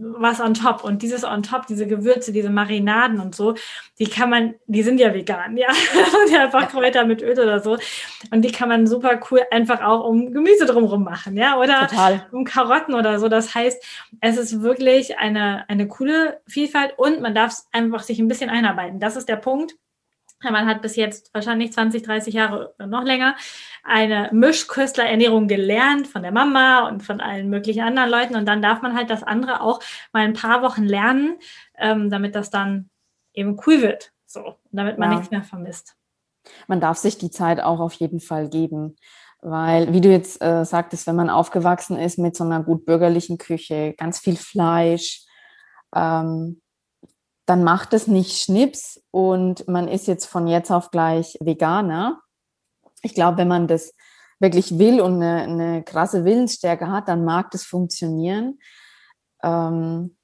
was 0.00 0.40
on 0.40 0.54
top. 0.54 0.84
Und 0.84 1.02
dieses 1.02 1.24
on 1.24 1.42
top, 1.42 1.66
diese 1.66 1.86
Gewürze, 1.86 2.32
diese 2.32 2.50
Marinaden 2.50 3.20
und 3.20 3.34
so, 3.34 3.54
die 3.98 4.06
kann 4.06 4.30
man, 4.30 4.54
die 4.66 4.82
sind 4.82 4.98
ja 4.98 5.14
vegan, 5.14 5.56
ja. 5.56 5.68
Und 6.26 6.34
einfach 6.34 6.68
Kräuter 6.68 7.04
mit 7.04 7.22
Öl 7.22 7.38
oder 7.38 7.60
so. 7.60 7.78
Und 8.30 8.42
die 8.42 8.52
kann 8.52 8.68
man 8.68 8.86
super 8.86 9.20
cool 9.30 9.42
einfach 9.50 9.82
auch 9.82 10.08
um 10.08 10.32
Gemüse 10.32 10.66
drumherum 10.66 11.04
machen, 11.04 11.36
ja. 11.36 11.58
Oder 11.58 11.88
Total. 11.88 12.26
um 12.32 12.44
Karotten 12.44 12.94
oder 12.94 13.18
so. 13.18 13.28
Das 13.28 13.54
heißt, 13.54 13.82
es 14.20 14.36
ist 14.36 14.62
wirklich 14.62 15.18
eine, 15.18 15.68
eine 15.68 15.88
coole 15.88 16.40
Vielfalt 16.46 16.94
und 16.96 17.20
man 17.20 17.34
darf 17.34 17.54
einfach 17.72 18.02
sich 18.02 18.18
ein 18.18 18.28
bisschen 18.28 18.50
einarbeiten. 18.50 19.00
Das 19.00 19.16
ist 19.16 19.28
der 19.28 19.36
Punkt 19.36 19.76
man 20.52 20.66
hat 20.66 20.82
bis 20.82 20.96
jetzt 20.96 21.32
wahrscheinlich 21.34 21.72
20, 21.72 22.02
30 22.02 22.34
Jahre 22.34 22.74
oder 22.74 22.86
noch 22.86 23.04
länger 23.04 23.36
eine 23.82 24.30
Mischköstlerernährung 24.32 25.48
gelernt 25.48 26.06
von 26.06 26.22
der 26.22 26.32
Mama 26.32 26.88
und 26.88 27.02
von 27.02 27.20
allen 27.20 27.50
möglichen 27.50 27.82
anderen 27.82 28.10
Leuten. 28.10 28.36
Und 28.36 28.46
dann 28.46 28.62
darf 28.62 28.82
man 28.82 28.96
halt 28.96 29.10
das 29.10 29.22
andere 29.22 29.60
auch 29.60 29.80
mal 30.12 30.24
ein 30.24 30.32
paar 30.32 30.62
Wochen 30.62 30.84
lernen, 30.84 31.36
ähm, 31.78 32.10
damit 32.10 32.34
das 32.34 32.50
dann 32.50 32.90
eben 33.32 33.58
cool 33.66 33.82
wird. 33.82 34.12
So, 34.26 34.56
damit 34.72 34.98
man 34.98 35.10
ja. 35.10 35.16
nichts 35.16 35.30
mehr 35.30 35.42
vermisst. 35.42 35.96
Man 36.66 36.80
darf 36.80 36.98
sich 36.98 37.18
die 37.18 37.30
Zeit 37.30 37.60
auch 37.60 37.80
auf 37.80 37.92
jeden 37.94 38.20
Fall 38.20 38.48
geben. 38.48 38.96
Weil, 39.46 39.92
wie 39.92 40.00
du 40.00 40.08
jetzt 40.08 40.42
äh, 40.42 40.64
sagtest, 40.64 41.06
wenn 41.06 41.16
man 41.16 41.28
aufgewachsen 41.28 41.98
ist 41.98 42.18
mit 42.18 42.34
so 42.34 42.44
einer 42.44 42.62
gut 42.62 42.86
bürgerlichen 42.86 43.36
Küche, 43.36 43.94
ganz 43.98 44.18
viel 44.18 44.36
Fleisch, 44.36 45.26
ähm, 45.94 46.62
dann 47.46 47.62
macht 47.62 47.92
es 47.92 48.06
nicht 48.06 48.42
Schnips 48.42 49.02
und 49.10 49.68
man 49.68 49.88
ist 49.88 50.06
jetzt 50.06 50.26
von 50.26 50.46
jetzt 50.46 50.70
auf 50.70 50.90
gleich 50.90 51.36
Veganer. 51.40 52.20
Ich 53.02 53.14
glaube, 53.14 53.38
wenn 53.38 53.48
man 53.48 53.68
das 53.68 53.94
wirklich 54.40 54.78
will 54.78 55.00
und 55.00 55.22
eine, 55.22 55.42
eine 55.42 55.84
krasse 55.84 56.24
Willensstärke 56.24 56.90
hat, 56.90 57.08
dann 57.08 57.24
mag 57.24 57.50
das 57.50 57.64
funktionieren. 57.64 58.58
Ähm, 59.42 60.16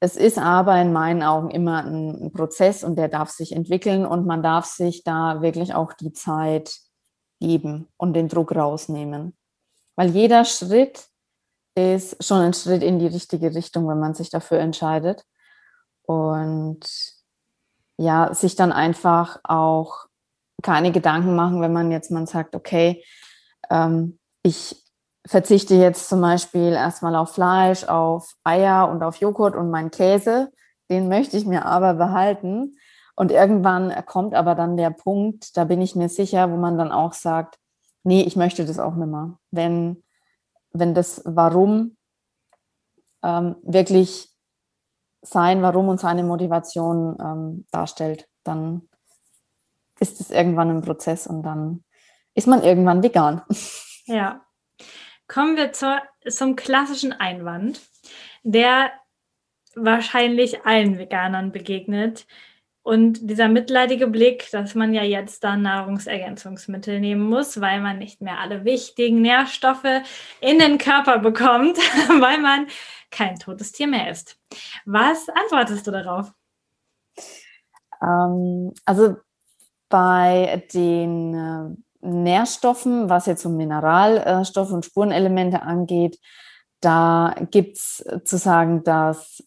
es 0.00 0.16
ist 0.16 0.38
aber 0.38 0.80
in 0.80 0.92
meinen 0.92 1.22
Augen 1.22 1.50
immer 1.50 1.84
ein, 1.84 2.24
ein, 2.24 2.32
Prozess 2.32 2.82
und 2.82 2.96
der 2.96 3.08
darf 3.08 3.30
sich 3.30 3.52
entwickeln 3.52 4.04
und 4.04 4.26
man 4.26 4.42
darf 4.42 4.64
sich 4.64 5.04
da 5.04 5.42
wirklich 5.42 5.74
auch 5.74 5.92
die 5.92 6.12
Zeit 6.12 6.74
geben 7.38 7.88
und 7.96 8.14
den 8.14 8.28
Druck 8.28 8.54
rausnehmen. 8.54 9.36
Weil 9.94 10.10
jeder 10.10 10.44
Schritt 10.44 11.06
ist 11.76 12.22
schon 12.24 12.40
ein 12.40 12.54
Schritt 12.54 12.82
in 12.82 12.98
die 12.98 13.06
richtige 13.06 13.54
Richtung, 13.54 13.86
wenn 13.88 14.00
man 14.00 14.14
sich 14.14 14.30
dafür 14.30 14.58
entscheidet. 14.58 15.24
Und 16.06 16.80
ja, 17.96 18.34
sich 18.34 18.56
dann 18.56 18.72
einfach 18.72 19.40
auch 19.44 20.06
keine 20.62 20.92
Gedanken 20.92 21.34
machen, 21.34 21.60
wenn 21.60 21.72
man 21.72 21.90
jetzt 21.90 22.10
mal 22.10 22.26
sagt, 22.26 22.54
okay, 22.54 23.04
ähm, 23.70 24.18
ich 24.42 24.82
verzichte 25.26 25.74
jetzt 25.74 26.08
zum 26.08 26.20
Beispiel 26.20 26.72
erstmal 26.72 27.14
auf 27.14 27.32
Fleisch, 27.32 27.84
auf 27.84 28.34
Eier 28.44 28.88
und 28.88 29.02
auf 29.02 29.16
Joghurt 29.16 29.54
und 29.54 29.70
meinen 29.70 29.90
Käse, 29.90 30.52
den 30.90 31.08
möchte 31.08 31.36
ich 31.36 31.46
mir 31.46 31.64
aber 31.64 31.94
behalten. 31.94 32.76
Und 33.14 33.30
irgendwann 33.30 33.92
kommt 34.06 34.34
aber 34.34 34.54
dann 34.54 34.76
der 34.76 34.90
Punkt, 34.90 35.56
da 35.56 35.64
bin 35.64 35.80
ich 35.80 35.94
mir 35.94 36.08
sicher, 36.08 36.50
wo 36.50 36.56
man 36.56 36.78
dann 36.78 36.90
auch 36.90 37.12
sagt, 37.12 37.58
nee, 38.04 38.22
ich 38.22 38.36
möchte 38.36 38.64
das 38.64 38.78
auch 38.78 38.94
nicht 38.94 39.08
mehr. 39.08 39.38
Wenn, 39.50 40.02
wenn 40.72 40.94
das 40.94 41.22
Warum 41.24 41.96
ähm, 43.22 43.56
wirklich 43.62 44.31
sein 45.22 45.62
Warum 45.62 45.88
und 45.88 46.00
seine 46.00 46.24
Motivation 46.24 47.16
ähm, 47.20 47.66
darstellt, 47.70 48.28
dann 48.44 48.88
ist 50.00 50.20
es 50.20 50.30
irgendwann 50.30 50.70
ein 50.70 50.82
Prozess 50.82 51.26
und 51.26 51.42
dann 51.44 51.84
ist 52.34 52.48
man 52.48 52.62
irgendwann 52.62 53.02
vegan. 53.02 53.42
Ja. 54.04 54.44
Kommen 55.28 55.56
wir 55.56 55.72
zur, 55.72 56.02
zum 56.28 56.56
klassischen 56.56 57.12
Einwand, 57.12 57.80
der 58.42 58.90
wahrscheinlich 59.76 60.66
allen 60.66 60.98
Veganern 60.98 61.52
begegnet. 61.52 62.26
Und 62.82 63.30
dieser 63.30 63.48
mitleidige 63.48 64.08
Blick, 64.08 64.50
dass 64.50 64.74
man 64.74 64.92
ja 64.92 65.04
jetzt 65.04 65.44
dann 65.44 65.62
Nahrungsergänzungsmittel 65.62 66.98
nehmen 66.98 67.22
muss, 67.22 67.60
weil 67.60 67.80
man 67.80 67.98
nicht 67.98 68.20
mehr 68.20 68.40
alle 68.40 68.64
wichtigen 68.64 69.22
Nährstoffe 69.22 70.02
in 70.40 70.58
den 70.58 70.78
Körper 70.78 71.18
bekommt, 71.20 71.78
weil 72.20 72.38
man 72.38 72.66
kein 73.10 73.38
totes 73.38 73.70
Tier 73.70 73.86
mehr 73.86 74.10
ist. 74.10 74.36
Was 74.84 75.28
antwortest 75.28 75.86
du 75.86 75.92
darauf? 75.92 76.32
Ähm, 78.02 78.72
also 78.84 79.16
bei 79.88 80.66
den 80.74 81.34
äh, 81.34 82.06
Nährstoffen, 82.06 83.08
was 83.08 83.26
jetzt 83.26 83.44
um 83.44 83.56
Mineralstoffe 83.56 84.72
und 84.72 84.84
Spurenelemente 84.84 85.62
angeht, 85.62 86.18
da 86.80 87.34
gibt 87.52 87.76
es 87.76 88.04
zu 88.24 88.38
sagen, 88.38 88.82
dass 88.82 89.44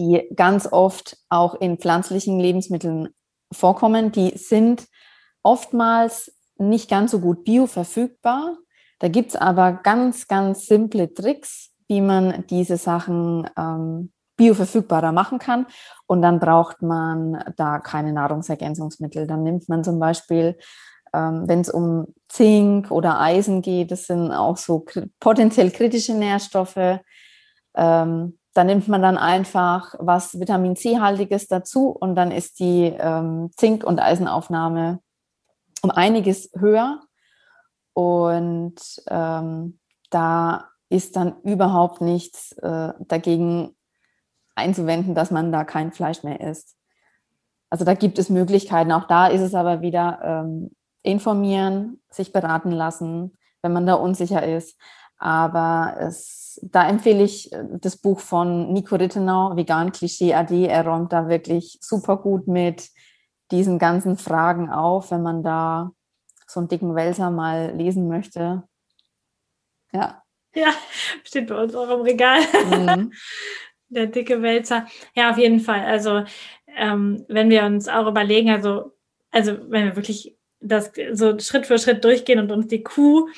die 0.00 0.28
ganz 0.34 0.66
oft 0.70 1.18
auch 1.28 1.54
in 1.54 1.78
pflanzlichen 1.78 2.40
Lebensmitteln 2.40 3.10
vorkommen, 3.52 4.12
die 4.12 4.36
sind 4.36 4.86
oftmals 5.42 6.32
nicht 6.56 6.88
ganz 6.88 7.10
so 7.10 7.20
gut 7.20 7.44
bioverfügbar. 7.44 8.56
Da 8.98 9.08
gibt 9.08 9.30
es 9.30 9.36
aber 9.36 9.72
ganz, 9.72 10.28
ganz 10.28 10.66
simple 10.66 11.12
Tricks, 11.12 11.70
wie 11.88 12.00
man 12.00 12.44
diese 12.48 12.76
Sachen 12.76 13.48
ähm, 13.56 14.12
bioverfügbarer 14.36 15.12
machen 15.12 15.38
kann. 15.38 15.66
Und 16.06 16.22
dann 16.22 16.40
braucht 16.40 16.82
man 16.82 17.44
da 17.56 17.78
keine 17.78 18.12
Nahrungsergänzungsmittel. 18.12 19.26
Dann 19.26 19.42
nimmt 19.42 19.68
man 19.68 19.84
zum 19.84 19.98
Beispiel 19.98 20.56
ähm, 21.12 21.48
wenn 21.48 21.60
es 21.60 21.70
um 21.70 22.14
Zink 22.28 22.90
oder 22.90 23.20
Eisen 23.20 23.62
geht, 23.62 23.90
das 23.90 24.06
sind 24.06 24.30
auch 24.32 24.56
so 24.56 24.84
potenziell 25.18 25.70
kritische 25.70 26.14
Nährstoffe. 26.14 27.00
Ähm, 27.74 28.38
da 28.54 28.64
nimmt 28.64 28.88
man 28.88 29.02
dann 29.02 29.16
einfach 29.16 29.94
was 29.98 30.38
Vitamin 30.38 30.76
C-haltiges 30.76 31.46
dazu 31.46 31.88
und 31.88 32.16
dann 32.16 32.30
ist 32.30 32.58
die 32.58 32.94
ähm, 32.98 33.50
Zink- 33.56 33.84
und 33.84 34.00
Eisenaufnahme 34.00 35.00
um 35.82 35.90
einiges 35.90 36.50
höher. 36.58 37.00
Und 37.92 38.76
ähm, 39.08 39.78
da 40.10 40.68
ist 40.88 41.16
dann 41.16 41.40
überhaupt 41.42 42.00
nichts 42.00 42.52
äh, 42.58 42.92
dagegen 43.00 43.76
einzuwenden, 44.54 45.14
dass 45.14 45.30
man 45.30 45.52
da 45.52 45.64
kein 45.64 45.92
Fleisch 45.92 46.22
mehr 46.22 46.40
isst. 46.40 46.76
Also 47.70 47.84
da 47.84 47.94
gibt 47.94 48.18
es 48.18 48.30
Möglichkeiten. 48.30 48.90
Auch 48.92 49.06
da 49.06 49.28
ist 49.28 49.42
es 49.42 49.54
aber 49.54 49.80
wieder 49.80 50.20
ähm, 50.22 50.70
informieren, 51.02 52.02
sich 52.10 52.32
beraten 52.32 52.72
lassen, 52.72 53.38
wenn 53.62 53.72
man 53.72 53.86
da 53.86 53.94
unsicher 53.94 54.46
ist. 54.46 54.76
Aber 55.20 55.96
es, 56.00 56.58
da 56.62 56.88
empfehle 56.88 57.22
ich 57.22 57.52
äh, 57.52 57.62
das 57.72 57.98
Buch 57.98 58.20
von 58.20 58.72
Nico 58.72 58.96
Rittenau, 58.96 59.54
Vegan 59.54 59.92
Klischee 59.92 60.34
AD. 60.34 60.66
Er 60.66 60.86
räumt 60.86 61.12
da 61.12 61.28
wirklich 61.28 61.78
super 61.82 62.16
gut 62.16 62.48
mit 62.48 62.88
diesen 63.50 63.78
ganzen 63.78 64.16
Fragen 64.16 64.70
auf, 64.70 65.10
wenn 65.10 65.22
man 65.22 65.42
da 65.42 65.92
so 66.46 66.60
einen 66.60 66.68
dicken 66.68 66.94
Wälzer 66.94 67.30
mal 67.30 67.74
lesen 67.76 68.08
möchte. 68.08 68.64
Ja. 69.92 70.22
Ja, 70.54 70.72
steht 71.22 71.48
bei 71.48 71.62
uns 71.62 71.74
auch 71.74 71.90
im 71.90 72.00
Regal. 72.00 72.40
Mhm. 72.70 73.12
Der 73.88 74.06
dicke 74.06 74.40
Wälzer. 74.40 74.86
Ja, 75.14 75.30
auf 75.30 75.38
jeden 75.38 75.60
Fall. 75.60 75.80
Also, 75.80 76.24
ähm, 76.76 77.24
wenn 77.28 77.50
wir 77.50 77.64
uns 77.64 77.88
auch 77.88 78.06
überlegen, 78.06 78.48
also, 78.48 78.92
also 79.32 79.58
wenn 79.68 79.84
wir 79.84 79.96
wirklich 79.96 80.38
das 80.60 80.92
so 81.12 81.38
Schritt 81.38 81.66
für 81.66 81.78
Schritt 81.78 82.04
durchgehen 82.04 82.38
und 82.38 82.52
uns 82.52 82.68
die 82.68 82.82
Kuh 82.82 83.28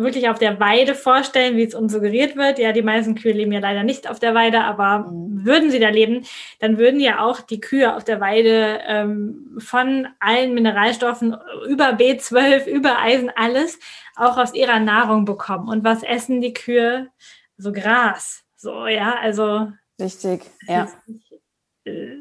wirklich 0.00 0.28
auf 0.28 0.38
der 0.38 0.58
Weide 0.60 0.94
vorstellen, 0.94 1.56
wie 1.56 1.64
es 1.64 1.74
uns 1.74 1.92
suggeriert 1.92 2.36
wird. 2.36 2.58
Ja, 2.58 2.72
die 2.72 2.82
meisten 2.82 3.14
Kühe 3.14 3.32
leben 3.32 3.52
ja 3.52 3.60
leider 3.60 3.82
nicht 3.82 4.08
auf 4.08 4.18
der 4.18 4.34
Weide, 4.34 4.62
aber 4.64 5.10
mhm. 5.10 5.44
würden 5.44 5.70
sie 5.70 5.78
da 5.78 5.88
leben, 5.88 6.24
dann 6.58 6.78
würden 6.78 7.00
ja 7.00 7.20
auch 7.20 7.40
die 7.40 7.60
Kühe 7.60 7.94
auf 7.94 8.04
der 8.04 8.20
Weide 8.20 8.80
ähm, 8.86 9.56
von 9.58 10.08
allen 10.18 10.54
Mineralstoffen 10.54 11.36
über 11.68 11.90
B12, 11.90 12.66
über 12.66 12.98
Eisen, 12.98 13.30
alles 13.34 13.78
auch 14.16 14.36
aus 14.36 14.54
ihrer 14.54 14.80
Nahrung 14.80 15.24
bekommen. 15.24 15.68
Und 15.68 15.84
was 15.84 16.02
essen 16.02 16.40
die 16.40 16.52
Kühe? 16.52 17.08
So 17.56 17.72
Gras. 17.72 18.44
So, 18.56 18.86
ja, 18.86 19.16
also. 19.20 19.72
Richtig, 20.00 20.42
ja. 20.66 20.84
Ist, 20.84 20.96
äh, 21.84 22.20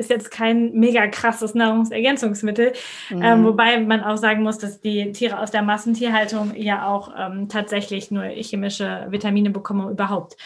ist 0.00 0.10
jetzt 0.10 0.30
kein 0.30 0.72
mega 0.72 1.06
krasses 1.06 1.54
Nahrungsergänzungsmittel. 1.54 2.72
Mhm. 3.10 3.22
Ähm, 3.22 3.44
wobei 3.44 3.78
man 3.78 4.02
auch 4.02 4.16
sagen 4.16 4.42
muss, 4.42 4.58
dass 4.58 4.80
die 4.80 5.12
Tiere 5.12 5.38
aus 5.38 5.50
der 5.50 5.62
Massentierhaltung 5.62 6.54
ja 6.56 6.88
auch 6.88 7.12
ähm, 7.16 7.48
tatsächlich 7.48 8.10
nur 8.10 8.24
chemische 8.24 9.06
Vitamine 9.10 9.50
bekommen, 9.50 9.84
um 9.84 9.92
überhaupt 9.92 10.36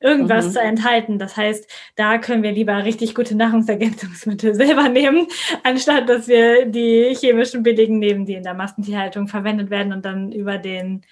irgendwas 0.00 0.46
mhm. 0.46 0.50
zu 0.50 0.60
enthalten. 0.60 1.18
Das 1.18 1.36
heißt, 1.36 1.70
da 1.94 2.18
können 2.18 2.42
wir 2.42 2.52
lieber 2.52 2.84
richtig 2.84 3.14
gute 3.14 3.36
Nahrungsergänzungsmittel 3.36 4.54
selber 4.56 4.88
nehmen, 4.88 5.28
anstatt 5.62 6.08
dass 6.08 6.28
wir 6.28 6.66
die 6.66 7.14
chemischen 7.14 7.62
billigen 7.62 7.98
nehmen, 7.98 8.26
die 8.26 8.34
in 8.34 8.42
der 8.42 8.54
Massentierhaltung 8.54 9.28
verwendet 9.28 9.70
werden 9.70 9.92
und 9.92 10.04
dann 10.04 10.32
über 10.32 10.58
den 10.58 11.02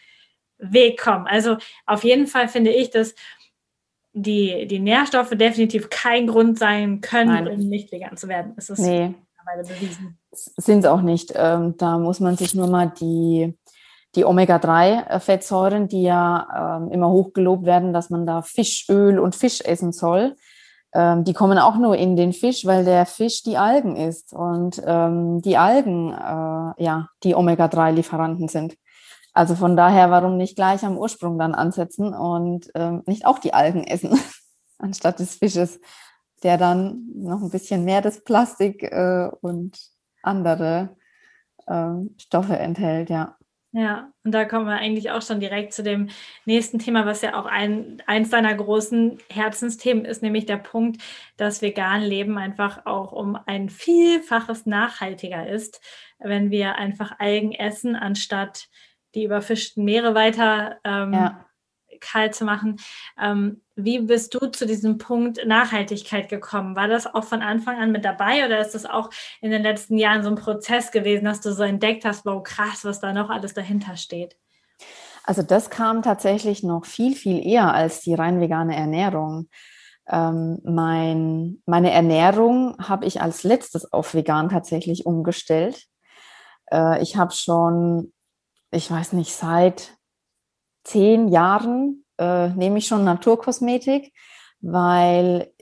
Weg 0.59 1.01
kommen. 1.01 1.27
Also 1.27 1.57
auf 1.87 2.05
jeden 2.05 2.27
Fall 2.27 2.49
finde 2.49 2.71
ich, 2.71 2.91
dass 2.91 3.15
die, 4.23 4.67
die 4.67 4.79
Nährstoffe 4.79 5.31
definitiv 5.31 5.91
kein 5.91 6.27
Grund 6.27 6.59
sein 6.59 7.01
können, 7.01 7.45
Nein. 7.45 7.49
um 7.49 7.69
nicht 7.69 7.93
vegan 7.93 8.17
zu 8.17 8.29
werden. 8.29 8.53
Das 8.57 8.71
ist 8.71 8.81
nee. 8.81 9.15
mittlerweile 9.39 9.63
bewiesen. 9.69 10.19
Sind 10.33 10.81
es 10.81 10.87
auch 10.87 11.03
nicht. 11.03 11.33
Ähm, 11.35 11.75
da 11.77 11.99
muss 11.99 12.21
man 12.21 12.37
sich 12.37 12.55
nur 12.55 12.69
mal 12.69 12.93
die, 13.01 13.57
die 14.15 14.25
Omega-3-Fettsäuren, 14.25 15.89
die 15.89 16.03
ja 16.03 16.79
ähm, 16.79 16.93
immer 16.93 17.11
hochgelobt 17.11 17.65
werden, 17.65 17.93
dass 17.93 18.11
man 18.11 18.27
da 18.27 18.43
Fischöl 18.43 19.19
und 19.19 19.35
Fisch 19.35 19.61
essen 19.61 19.93
soll, 19.93 20.37
ähm, 20.93 21.25
die 21.25 21.35
kommen 21.35 21.59
auch 21.59 21.77
nur 21.77 21.97
in 21.97 22.17
den 22.17 22.33
Fisch, 22.33 22.65
weil 22.67 22.85
der 22.85 23.07
Fisch 23.07 23.43
die 23.43 23.57
Algen 23.57 23.97
ist 23.97 24.33
und 24.33 24.83
ähm, 24.85 25.41
die 25.41 25.57
Algen 25.57 26.13
äh, 26.13 26.83
ja 26.83 27.09
die 27.23 27.35
Omega-3-Lieferanten 27.35 28.49
sind. 28.49 28.75
Also 29.33 29.55
von 29.55 29.77
daher, 29.77 30.11
warum 30.11 30.37
nicht 30.37 30.57
gleich 30.57 30.85
am 30.85 30.99
Ursprung 30.99 31.39
dann 31.39 31.55
ansetzen 31.55 32.15
und 32.15 32.71
ähm, 32.75 33.03
nicht 33.07 33.27
auch 33.27 33.39
die 33.39 33.55
Algen 33.55 33.85
essen, 33.85 34.19
anstatt 34.79 35.21
des 35.21 35.37
Fisches, 35.37 35.81
der 36.43 36.59
dann 36.59 37.07
noch 37.15 37.43
ein 37.43 37.51
bisschen 37.51 37.85
mehr 37.85 38.01
das 38.01 38.25
Plastik 38.25 38.83
äh, 38.83 39.29
und 39.41 39.79
andere 40.23 40.97
äh, 41.67 41.93
Stoffe 42.19 42.59
enthält, 42.59 43.11
ja. 43.11 43.37
Ja, 43.73 44.13
und 44.25 44.33
da 44.33 44.45
kommen 44.47 44.67
wir 44.67 44.79
eigentlich 44.79 45.13
auch 45.13 45.23
schon 45.23 45.39
direkt 45.39 45.73
zu 45.73 45.85
dem 45.85 46.09
nächsten 46.45 46.81
Thema, 46.81 47.07
was 47.07 47.23
ja 47.23 47.41
auch 47.41 47.47
ein, 47.47 48.03
eins 48.05 48.31
deiner 48.31 48.53
großen 48.53 49.19
Herzensthemen 49.31 50.05
ist, 50.05 50.23
nämlich 50.23 50.45
der 50.47 50.57
Punkt, 50.57 51.01
dass 51.37 51.63
vegan 51.63 52.03
Leben 52.03 52.37
einfach 52.37 52.85
auch 52.85 53.13
um 53.13 53.39
ein 53.47 53.69
Vielfaches 53.69 54.67
nachhaltiger 54.67 55.49
ist, 55.49 55.81
wenn 56.19 56.51
wir 56.51 56.77
einfach 56.77 57.21
Algen 57.21 57.53
essen, 57.53 57.95
anstatt 57.95 58.69
die 59.15 59.25
überfischten 59.25 59.85
Meere 59.85 60.15
weiter 60.15 60.79
ähm, 60.85 61.13
ja. 61.13 61.45
kalt 62.01 62.35
zu 62.35 62.45
machen. 62.45 62.79
Ähm, 63.21 63.63
wie 63.77 64.01
bist 64.01 64.35
du 64.35 64.47
zu 64.51 64.67
diesem 64.67 64.99
Punkt 64.99 65.45
Nachhaltigkeit 65.47 66.29
gekommen? 66.29 66.77
War 66.77 66.89
das 66.89 67.07
auch 67.07 67.25
von 67.25 67.43
Anfang 67.43 67.79
an 67.79 67.93
mit 67.93 68.05
dabei 68.05 68.45
oder 68.45 68.61
ist 68.61 68.75
das 68.75 68.87
auch 68.87 69.11
in 69.41 69.51
den 69.51 69.63
letzten 69.63 69.99
Jahren 69.99 70.23
so 70.23 70.29
ein 70.29 70.37
Prozess 70.37 70.91
gewesen, 70.91 71.25
dass 71.25 71.41
du 71.41 71.53
so 71.53 71.63
entdeckt 71.63 72.05
hast, 72.05 72.25
wow, 72.27 72.43
krass, 72.43 72.85
was 72.85 73.01
da 73.01 73.13
noch 73.13 73.31
alles 73.31 73.55
dahinter 73.55 73.97
steht? 73.97 74.37
Also 75.25 75.43
das 75.43 75.71
kam 75.71 76.03
tatsächlich 76.03 76.63
noch 76.63 76.87
viel, 76.87 77.15
viel 77.15 77.47
eher 77.47 77.73
als 77.75 78.01
die 78.01 78.15
rein 78.15 78.41
vegane 78.41 78.75
Ernährung. 78.77 79.49
Ähm, 80.09 80.59
mein, 80.65 81.63
meine 81.67 81.91
Ernährung 81.93 82.77
habe 82.81 83.07
ich 83.07 83.23
als 83.23 83.45
letztes 83.45 83.93
auf 83.93 84.15
vegan 84.15 84.49
tatsächlich 84.49 85.07
umgestellt. 85.07 85.85
Äh, 86.73 87.03
ich 87.03 87.17
habe 87.17 87.33
schon 87.33 88.13
ich 88.71 88.91
weiß 88.91 89.13
nicht, 89.15 89.35
seit 89.35 89.97
zehn 90.85 91.29
Jahren 91.29 92.05
äh, 92.19 92.49
nehme 92.51 92.79
ich 92.79 92.87
schon 92.87 93.05
Naturkosmetik, 93.05 94.13
weil 94.61 95.53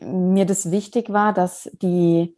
mir 0.00 0.46
das 0.46 0.70
wichtig 0.70 1.12
war, 1.12 1.32
dass 1.32 1.70
die, 1.74 2.36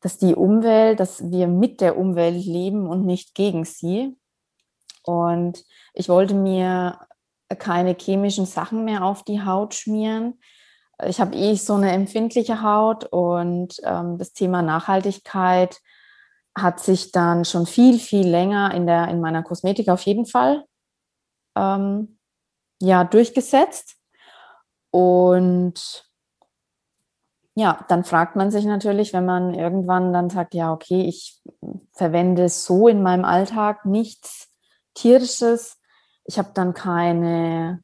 dass 0.00 0.18
die 0.18 0.34
Umwelt, 0.34 1.00
dass 1.00 1.30
wir 1.30 1.46
mit 1.46 1.80
der 1.80 1.96
Umwelt 1.96 2.44
leben 2.44 2.86
und 2.86 3.06
nicht 3.06 3.34
gegen 3.34 3.64
sie. 3.64 4.16
Und 5.04 5.64
ich 5.94 6.08
wollte 6.08 6.34
mir 6.34 7.00
keine 7.58 7.94
chemischen 7.94 8.46
Sachen 8.46 8.84
mehr 8.84 9.04
auf 9.04 9.24
die 9.24 9.44
Haut 9.44 9.74
schmieren. 9.74 10.40
Ich 11.04 11.20
habe 11.20 11.36
eh 11.36 11.54
so 11.54 11.74
eine 11.74 11.92
empfindliche 11.92 12.62
Haut 12.62 13.04
und 13.04 13.80
ähm, 13.84 14.18
das 14.18 14.32
Thema 14.32 14.62
Nachhaltigkeit 14.62 15.80
hat 16.56 16.80
sich 16.80 17.12
dann 17.12 17.44
schon 17.44 17.66
viel, 17.66 17.98
viel 17.98 18.28
länger 18.28 18.74
in, 18.74 18.86
der, 18.86 19.08
in 19.08 19.20
meiner 19.20 19.42
Kosmetik 19.42 19.88
auf 19.88 20.02
jeden 20.02 20.26
Fall 20.26 20.64
ähm, 21.56 22.18
ja, 22.80 23.04
durchgesetzt. 23.04 23.96
Und 24.90 26.04
ja, 27.54 27.84
dann 27.88 28.04
fragt 28.04 28.36
man 28.36 28.50
sich 28.50 28.64
natürlich, 28.64 29.12
wenn 29.12 29.24
man 29.24 29.54
irgendwann 29.54 30.12
dann 30.12 30.30
sagt, 30.30 30.54
ja, 30.54 30.72
okay, 30.72 31.02
ich 31.06 31.40
verwende 31.92 32.48
so 32.48 32.88
in 32.88 33.02
meinem 33.02 33.24
Alltag 33.24 33.84
nichts 33.84 34.48
Tierisches. 34.94 35.78
Ich 36.24 36.38
habe 36.38 36.50
dann 36.54 36.74
keine 36.74 37.82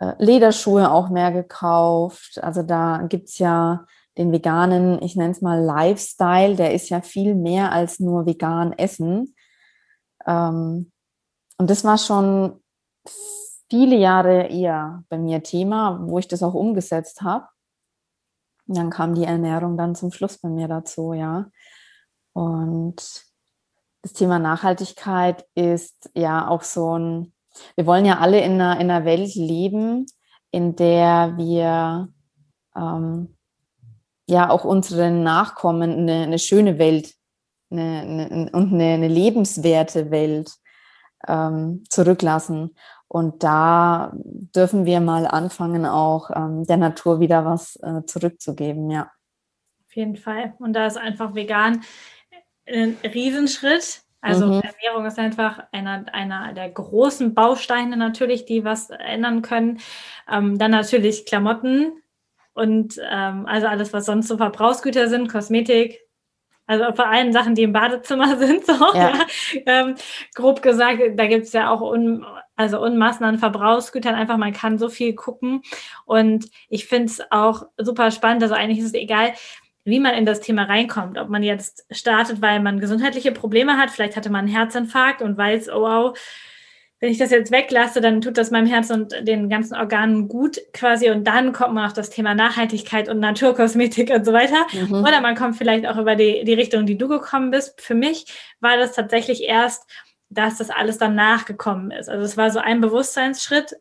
äh, 0.00 0.14
Lederschuhe 0.18 0.90
auch 0.90 1.08
mehr 1.08 1.32
gekauft. 1.32 2.38
Also 2.42 2.62
da 2.62 3.02
gibt 3.08 3.28
es 3.28 3.38
ja 3.38 3.86
den 4.18 4.32
veganen, 4.32 5.02
ich 5.02 5.16
nenne 5.16 5.32
es 5.32 5.40
mal 5.40 5.60
Lifestyle, 5.60 6.56
der 6.56 6.74
ist 6.74 6.88
ja 6.88 7.00
viel 7.00 7.34
mehr 7.34 7.72
als 7.72 7.98
nur 7.98 8.26
vegan 8.26 8.72
essen. 8.72 9.34
Ähm, 10.26 10.92
und 11.58 11.70
das 11.70 11.84
war 11.84 11.98
schon 11.98 12.62
viele 13.70 13.96
Jahre 13.96 14.46
eher 14.46 15.04
bei 15.08 15.18
mir 15.18 15.42
Thema, 15.42 15.98
wo 16.02 16.18
ich 16.18 16.28
das 16.28 16.42
auch 16.42 16.54
umgesetzt 16.54 17.22
habe. 17.22 17.46
Und 18.66 18.76
dann 18.76 18.90
kam 18.90 19.14
die 19.14 19.24
Ernährung 19.24 19.76
dann 19.76 19.94
zum 19.94 20.10
Schluss 20.12 20.38
bei 20.38 20.48
mir 20.48 20.68
dazu, 20.68 21.12
ja. 21.12 21.50
Und 22.32 22.96
das 24.02 24.12
Thema 24.12 24.38
Nachhaltigkeit 24.38 25.46
ist 25.54 26.10
ja 26.14 26.48
auch 26.48 26.62
so 26.62 26.98
ein, 26.98 27.32
wir 27.76 27.86
wollen 27.86 28.04
ja 28.04 28.18
alle 28.18 28.40
in 28.40 28.52
einer, 28.54 28.80
in 28.80 28.90
einer 28.90 29.04
Welt 29.04 29.34
leben, 29.34 30.06
in 30.50 30.76
der 30.76 31.36
wir 31.36 32.08
ähm, 32.76 33.36
ja 34.34 34.50
auch 34.50 34.64
unseren 34.64 35.22
Nachkommen 35.22 35.92
eine, 35.92 36.24
eine 36.24 36.38
schöne 36.38 36.78
Welt 36.78 37.14
eine, 37.70 38.28
eine, 38.30 38.50
und 38.52 38.74
eine, 38.74 39.08
lebenswerte 39.08 40.10
Welt 40.10 40.52
ähm, 41.26 41.84
zurücklassen. 41.88 42.76
Und 43.08 43.42
da 43.42 44.12
dürfen 44.14 44.86
wir 44.86 45.00
mal 45.00 45.26
anfangen, 45.26 45.86
auch 45.86 46.30
ähm, 46.34 46.64
der 46.64 46.76
Natur 46.76 47.20
wieder 47.20 47.44
was 47.44 47.76
äh, 47.76 48.04
zurückzugeben, 48.04 48.90
ja. 48.90 49.10
Auf 49.86 49.96
jeden 49.96 50.16
Fall. 50.16 50.54
Und 50.58 50.72
da 50.72 50.86
ist 50.86 50.96
einfach 50.96 51.34
vegan 51.34 51.82
ein 52.66 52.96
Riesenschritt. 53.04 54.02
Also 54.20 54.46
mhm. 54.46 54.62
Ernährung 54.62 55.06
ist 55.06 55.18
einfach 55.18 55.62
einer, 55.70 56.06
einer 56.12 56.54
der 56.54 56.70
großen 56.70 57.34
Bausteine 57.34 57.96
natürlich, 57.96 58.46
die 58.46 58.64
was 58.64 58.90
ändern 58.90 59.42
können. 59.42 59.80
Ähm, 60.30 60.58
dann 60.58 60.70
natürlich 60.70 61.26
Klamotten 61.26 61.92
und 62.54 62.98
ähm, 63.10 63.46
also 63.46 63.66
alles, 63.66 63.92
was 63.92 64.06
sonst 64.06 64.28
so 64.28 64.36
Verbrauchsgüter 64.36 65.08
sind, 65.08 65.28
Kosmetik, 65.28 66.00
also 66.66 66.84
vor 66.94 67.08
allem 67.08 67.32
Sachen, 67.32 67.54
die 67.54 67.62
im 67.62 67.72
Badezimmer 67.72 68.36
sind, 68.38 68.64
so, 68.64 68.72
ja. 68.72 68.94
ja. 68.94 69.26
Ähm, 69.66 69.96
grob 70.34 70.62
gesagt, 70.62 71.00
da 71.16 71.26
gibt 71.26 71.46
es 71.46 71.52
ja 71.52 71.70
auch 71.70 71.80
un, 71.80 72.24
also 72.56 72.80
Unmassen 72.80 73.24
an 73.24 73.38
Verbrauchsgütern. 73.38 74.14
Einfach, 74.14 74.38
man 74.38 74.52
kann 74.52 74.78
so 74.78 74.88
viel 74.88 75.14
gucken. 75.14 75.62
Und 76.06 76.46
ich 76.68 76.86
finde 76.86 77.06
es 77.06 77.22
auch 77.30 77.66
super 77.76 78.10
spannend. 78.10 78.42
Also 78.42 78.54
eigentlich 78.54 78.78
ist 78.78 78.86
es 78.86 78.94
egal, 78.94 79.34
wie 79.84 80.00
man 80.00 80.14
in 80.14 80.24
das 80.24 80.40
Thema 80.40 80.64
reinkommt. 80.64 81.18
Ob 81.18 81.28
man 81.28 81.42
jetzt 81.42 81.84
startet, 81.90 82.40
weil 82.40 82.60
man 82.60 82.80
gesundheitliche 82.80 83.32
Probleme 83.32 83.76
hat, 83.76 83.90
vielleicht 83.90 84.16
hatte 84.16 84.30
man 84.30 84.46
einen 84.46 84.54
Herzinfarkt 84.54 85.20
und 85.20 85.36
weiß, 85.36 85.68
oh 85.68 85.82
wow, 85.82 86.18
wenn 87.04 87.12
ich 87.12 87.18
das 87.18 87.30
jetzt 87.30 87.52
weglasse, 87.52 88.00
dann 88.00 88.22
tut 88.22 88.38
das 88.38 88.50
meinem 88.50 88.66
Herz 88.66 88.88
und 88.88 89.12
den 89.28 89.50
ganzen 89.50 89.74
Organen 89.74 90.26
gut 90.26 90.58
quasi 90.72 91.10
und 91.10 91.24
dann 91.24 91.52
kommt 91.52 91.74
man 91.74 91.84
auf 91.84 91.92
das 91.92 92.08
Thema 92.08 92.34
Nachhaltigkeit 92.34 93.10
und 93.10 93.20
Naturkosmetik 93.20 94.08
und 94.08 94.24
so 94.24 94.32
weiter. 94.32 94.66
Mhm. 94.72 95.04
Oder 95.04 95.20
man 95.20 95.34
kommt 95.34 95.56
vielleicht 95.56 95.86
auch 95.86 95.98
über 95.98 96.16
die, 96.16 96.44
die 96.44 96.54
Richtung, 96.54 96.86
die 96.86 96.96
du 96.96 97.06
gekommen 97.06 97.50
bist. 97.50 97.78
Für 97.78 97.94
mich 97.94 98.24
war 98.60 98.78
das 98.78 98.92
tatsächlich 98.92 99.42
erst, 99.42 99.86
dass 100.30 100.56
das 100.56 100.70
alles 100.70 100.96
dann 100.96 101.14
nachgekommen 101.14 101.90
ist. 101.90 102.08
Also 102.08 102.24
es 102.24 102.38
war 102.38 102.50
so 102.50 102.58
ein 102.58 102.80
Bewusstseinsschritt 102.80 103.76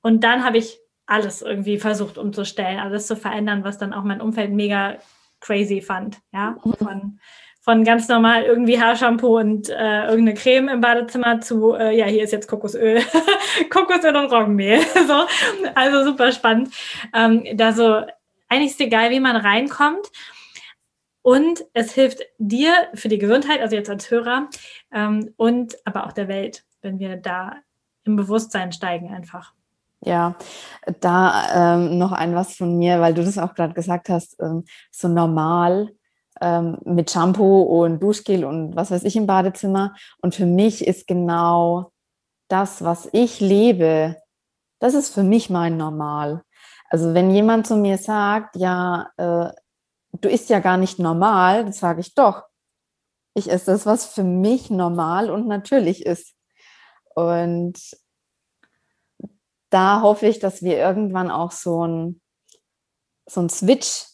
und 0.00 0.22
dann 0.22 0.44
habe 0.44 0.58
ich 0.58 0.78
alles 1.06 1.42
irgendwie 1.42 1.80
versucht 1.80 2.18
umzustellen, 2.18 2.78
alles 2.78 3.08
zu 3.08 3.16
verändern, 3.16 3.64
was 3.64 3.78
dann 3.78 3.92
auch 3.92 4.04
mein 4.04 4.20
Umfeld 4.20 4.52
mega 4.52 4.98
crazy 5.40 5.80
fand. 5.80 6.18
Ja, 6.32 6.54
mhm. 6.62 6.74
von 6.74 7.20
von 7.64 7.82
ganz 7.82 8.08
normal 8.08 8.42
irgendwie 8.42 8.78
Haarshampoo 8.78 9.38
und 9.38 9.70
äh, 9.70 10.04
irgendeine 10.04 10.34
Creme 10.34 10.68
im 10.68 10.80
Badezimmer 10.82 11.40
zu, 11.40 11.72
äh, 11.72 11.96
ja, 11.96 12.04
hier 12.04 12.22
ist 12.22 12.30
jetzt 12.30 12.46
Kokosöl, 12.46 13.00
Kokosöl 13.70 14.14
und 14.14 14.30
Roggenmehl. 14.30 14.80
so, 15.08 15.24
also 15.74 16.04
super 16.04 16.30
spannend. 16.30 16.74
Ähm, 17.14 17.42
da 17.54 17.72
so, 17.72 18.02
eigentlich 18.50 18.72
ist 18.72 18.80
egal, 18.82 19.08
wie 19.10 19.20
man 19.20 19.36
reinkommt. 19.36 20.10
Und 21.22 21.64
es 21.72 21.94
hilft 21.94 22.20
dir 22.36 22.74
für 22.92 23.08
die 23.08 23.16
Gesundheit, 23.16 23.62
also 23.62 23.76
jetzt 23.76 23.88
als 23.88 24.10
Hörer, 24.10 24.50
ähm, 24.92 25.32
und 25.38 25.74
aber 25.86 26.06
auch 26.06 26.12
der 26.12 26.28
Welt, 26.28 26.64
wenn 26.82 26.98
wir 26.98 27.16
da 27.16 27.54
im 28.04 28.16
Bewusstsein 28.16 28.72
steigen 28.72 29.08
einfach. 29.10 29.54
Ja, 30.02 30.36
da 31.00 31.76
ähm, 31.76 31.96
noch 31.96 32.12
ein 32.12 32.34
was 32.34 32.56
von 32.56 32.76
mir, 32.76 33.00
weil 33.00 33.14
du 33.14 33.24
das 33.24 33.38
auch 33.38 33.54
gerade 33.54 33.72
gesagt 33.72 34.10
hast, 34.10 34.38
ähm, 34.38 34.66
so 34.90 35.08
normal 35.08 35.88
ähm, 36.40 36.78
mit 36.84 37.10
Shampoo 37.10 37.62
und 37.62 38.00
Duschgel 38.00 38.44
und 38.44 38.76
was 38.76 38.90
weiß 38.90 39.04
ich 39.04 39.16
im 39.16 39.26
Badezimmer. 39.26 39.94
Und 40.20 40.34
für 40.34 40.46
mich 40.46 40.86
ist 40.86 41.06
genau 41.06 41.92
das, 42.48 42.84
was 42.84 43.08
ich 43.12 43.40
lebe, 43.40 44.16
das 44.80 44.94
ist 44.94 45.14
für 45.14 45.22
mich 45.22 45.50
mein 45.50 45.76
Normal. 45.76 46.42
Also 46.90 47.14
wenn 47.14 47.30
jemand 47.30 47.66
zu 47.66 47.76
mir 47.76 47.98
sagt, 47.98 48.56
ja, 48.56 49.10
äh, 49.16 49.50
du 50.12 50.28
isst 50.28 50.50
ja 50.50 50.60
gar 50.60 50.76
nicht 50.76 50.98
normal, 50.98 51.64
dann 51.64 51.72
sage 51.72 52.00
ich 52.00 52.14
doch. 52.14 52.44
Ich 53.34 53.50
esse 53.50 53.72
das, 53.72 53.86
was 53.86 54.06
für 54.06 54.22
mich 54.22 54.70
normal 54.70 55.30
und 55.30 55.48
natürlich 55.48 56.06
ist. 56.06 56.34
Und 57.14 57.78
da 59.70 60.02
hoffe 60.02 60.26
ich, 60.26 60.38
dass 60.38 60.62
wir 60.62 60.76
irgendwann 60.76 61.30
auch 61.30 61.50
so 61.50 61.84
ein, 61.84 62.20
so 63.26 63.40
ein 63.40 63.48
Switch 63.48 64.04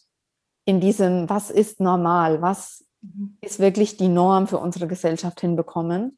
in 0.71 0.79
diesem, 0.79 1.29
was 1.29 1.51
ist 1.51 1.81
normal, 1.81 2.41
was 2.43 2.87
mhm. 3.03 3.37
ist 3.41 3.59
wirklich 3.59 3.97
die 3.97 4.09
Norm 4.09 4.47
für 4.47 4.59
unsere 4.59 4.87
Gesellschaft 4.87 5.41
hinbekommen, 5.41 6.17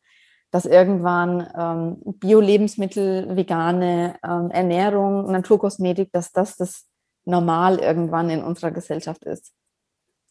dass 0.51 0.67
irgendwann 0.67 1.49
ähm, 1.57 1.97
Bio-Lebensmittel, 2.19 3.35
vegane 3.35 4.17
ähm, 4.23 4.51
Ernährung, 4.51 5.33
Naturkosmetik, 5.33 6.13
dass 6.13 6.33
das 6.33 6.57
das 6.57 6.87
Normal 7.25 7.79
irgendwann 7.79 8.29
in 8.29 8.43
unserer 8.43 8.73
Gesellschaft 8.73 9.25
ist. 9.25 9.55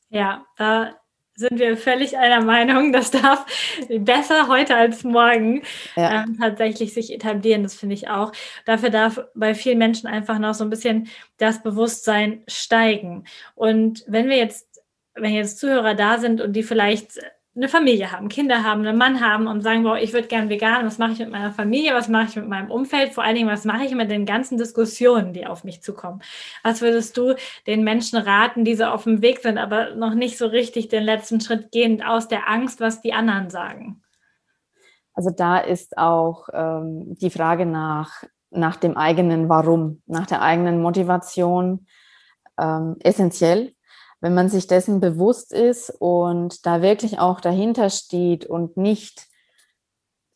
Ja, 0.09 0.45
da 0.57 0.93
sind 1.35 1.59
wir 1.59 1.77
völlig 1.77 2.17
einer 2.17 2.41
Meinung. 2.43 2.91
Das 2.91 3.11
darf 3.11 3.45
besser 3.89 4.47
heute 4.47 4.75
als 4.75 5.03
morgen 5.03 5.63
ja. 5.95 6.23
ähm, 6.23 6.37
tatsächlich 6.39 6.93
sich 6.93 7.13
etablieren. 7.13 7.63
Das 7.63 7.75
finde 7.75 7.95
ich 7.95 8.09
auch. 8.09 8.31
Dafür 8.65 8.89
darf 8.89 9.21
bei 9.33 9.55
vielen 9.55 9.77
Menschen 9.77 10.07
einfach 10.07 10.39
noch 10.39 10.53
so 10.53 10.63
ein 10.63 10.69
bisschen 10.69 11.07
das 11.37 11.63
Bewusstsein 11.63 12.43
steigen. 12.47 13.25
Und 13.55 14.03
wenn 14.07 14.29
wir 14.29 14.37
jetzt, 14.37 14.81
wenn 15.15 15.33
jetzt 15.33 15.59
Zuhörer 15.59 15.95
da 15.95 16.19
sind 16.19 16.41
und 16.41 16.53
die 16.53 16.63
vielleicht 16.63 17.19
eine 17.53 17.67
Familie 17.67 18.13
haben, 18.13 18.29
Kinder 18.29 18.63
haben, 18.63 18.85
einen 18.85 18.97
Mann 18.97 19.19
haben 19.19 19.47
und 19.47 19.61
sagen, 19.61 19.83
boah, 19.83 19.97
ich 19.97 20.13
würde 20.13 20.29
gern 20.29 20.47
vegan, 20.47 20.85
was 20.85 20.97
mache 20.97 21.11
ich 21.11 21.19
mit 21.19 21.31
meiner 21.31 21.51
Familie, 21.51 21.93
was 21.93 22.07
mache 22.07 22.29
ich 22.29 22.35
mit 22.37 22.47
meinem 22.47 22.71
Umfeld, 22.71 23.13
vor 23.13 23.25
allen 23.25 23.35
Dingen, 23.35 23.49
was 23.49 23.65
mache 23.65 23.83
ich 23.83 23.93
mit 23.93 24.09
den 24.09 24.25
ganzen 24.25 24.57
Diskussionen, 24.57 25.33
die 25.33 25.45
auf 25.45 25.65
mich 25.65 25.81
zukommen. 25.83 26.21
Was 26.63 26.81
würdest 26.81 27.17
du 27.17 27.35
den 27.67 27.83
Menschen 27.83 28.17
raten, 28.19 28.63
die 28.63 28.75
so 28.75 28.85
auf 28.85 29.03
dem 29.03 29.21
Weg 29.21 29.39
sind, 29.39 29.57
aber 29.57 29.95
noch 29.95 30.13
nicht 30.13 30.37
so 30.37 30.45
richtig 30.45 30.87
den 30.87 31.03
letzten 31.03 31.41
Schritt 31.41 31.71
gehen 31.71 32.01
aus 32.01 32.29
der 32.29 32.47
Angst, 32.47 32.79
was 32.79 33.01
die 33.01 33.13
anderen 33.13 33.49
sagen? 33.49 34.01
Also 35.13 35.29
da 35.29 35.57
ist 35.57 35.97
auch 35.97 36.47
ähm, 36.53 37.17
die 37.19 37.29
Frage 37.29 37.65
nach, 37.65 38.23
nach 38.49 38.77
dem 38.77 38.95
eigenen 38.95 39.49
Warum, 39.49 40.01
nach 40.05 40.25
der 40.25 40.41
eigenen 40.41 40.81
Motivation 40.81 41.85
ähm, 42.57 42.95
essentiell 43.01 43.73
wenn 44.21 44.33
man 44.33 44.49
sich 44.49 44.67
dessen 44.67 44.99
bewusst 44.99 45.51
ist 45.51 45.89
und 45.99 46.65
da 46.65 46.81
wirklich 46.81 47.19
auch 47.19 47.41
dahinter 47.41 47.89
steht 47.89 48.45
und 48.45 48.77
nicht 48.77 49.27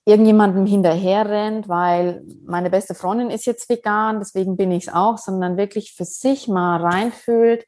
irgendjemandem 0.06 0.65
hinterher 0.65 1.28
rennt, 1.28 1.67
weil 1.67 2.24
meine 2.45 2.69
beste 2.69 2.93
Freundin 2.93 3.30
ist 3.32 3.45
jetzt 3.45 3.69
vegan, 3.69 4.19
deswegen 4.19 4.58
bin 4.58 4.71
ich 4.71 4.88
es 4.88 4.93
auch, 4.93 5.17
sondern 5.17 5.58
wirklich 5.58 5.93
für 5.93 6.06
sich 6.06 6.48
mal 6.48 6.82
reinfühlt, 6.82 7.65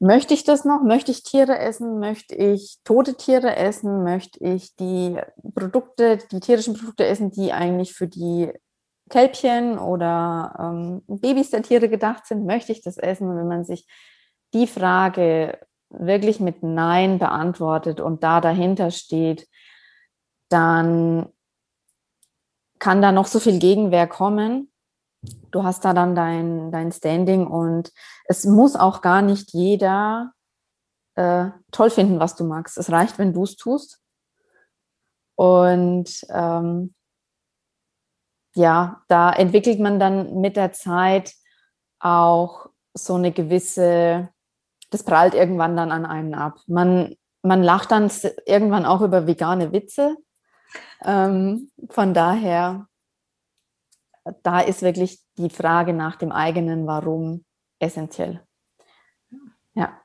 möchte 0.00 0.34
ich 0.34 0.44
das 0.44 0.64
noch? 0.64 0.82
Möchte 0.82 1.12
ich 1.12 1.22
Tiere 1.22 1.58
essen? 1.58 2.00
Möchte 2.00 2.34
ich 2.34 2.78
tote 2.84 3.14
Tiere 3.14 3.54
essen? 3.54 4.02
Möchte 4.02 4.42
ich 4.42 4.74
die 4.76 5.16
Produkte, 5.54 6.18
die 6.32 6.40
tierischen 6.40 6.74
Produkte 6.74 7.04
essen, 7.06 7.30
die 7.30 7.52
eigentlich 7.52 7.92
für 7.92 8.08
die 8.08 8.50
Kälbchen 9.10 9.78
oder 9.78 10.56
ähm, 10.58 11.02
Babys 11.06 11.50
der 11.50 11.62
Tiere 11.62 11.88
gedacht 11.88 12.26
sind? 12.26 12.46
Möchte 12.46 12.72
ich 12.72 12.82
das 12.82 12.96
essen? 12.96 13.28
Und 13.28 13.36
wenn 13.36 13.48
man 13.48 13.64
sich 13.64 13.86
die 14.54 14.66
Frage 14.66 15.58
wirklich 15.90 16.40
mit 16.40 16.62
Nein 16.62 17.18
beantwortet 17.18 18.00
und 18.00 18.22
da 18.22 18.40
dahinter 18.40 18.90
steht, 18.90 19.48
dann 20.48 21.28
kann 22.78 23.02
da 23.02 23.12
noch 23.12 23.26
so 23.26 23.40
viel 23.40 23.58
Gegenwehr 23.58 24.06
kommen. 24.06 24.72
Du 25.50 25.64
hast 25.64 25.84
da 25.84 25.92
dann 25.92 26.14
dein, 26.14 26.70
dein 26.70 26.92
Standing 26.92 27.46
und 27.46 27.92
es 28.24 28.44
muss 28.44 28.74
auch 28.76 29.02
gar 29.02 29.20
nicht 29.20 29.52
jeder 29.52 30.32
äh, 31.14 31.50
toll 31.72 31.90
finden, 31.90 32.20
was 32.20 32.36
du 32.36 32.44
magst. 32.44 32.78
Es 32.78 32.90
reicht, 32.90 33.18
wenn 33.18 33.34
du 33.34 33.42
es 33.42 33.56
tust. 33.56 34.00
Und 35.36 36.24
ähm, 36.30 36.94
ja, 38.54 39.02
da 39.08 39.30
entwickelt 39.30 39.80
man 39.80 40.00
dann 40.00 40.40
mit 40.40 40.56
der 40.56 40.72
Zeit 40.72 41.34
auch 41.98 42.70
so 42.94 43.14
eine 43.14 43.32
gewisse 43.32 44.30
das 44.90 45.04
prallt 45.04 45.34
irgendwann 45.34 45.76
dann 45.76 45.92
an 45.92 46.04
einen 46.04 46.34
ab. 46.34 46.58
Man, 46.66 47.16
man 47.42 47.62
lacht 47.62 47.90
dann 47.90 48.10
irgendwann 48.44 48.84
auch 48.84 49.00
über 49.00 49.26
vegane 49.26 49.72
Witze. 49.72 50.16
Ähm, 51.04 51.70
von 51.88 52.12
daher, 52.12 52.86
da 54.42 54.60
ist 54.60 54.82
wirklich 54.82 55.20
die 55.38 55.50
Frage 55.50 55.92
nach 55.92 56.16
dem 56.16 56.32
eigenen 56.32 56.86
Warum 56.86 57.44
essentiell. 57.78 58.42
Ja. 59.74 60.00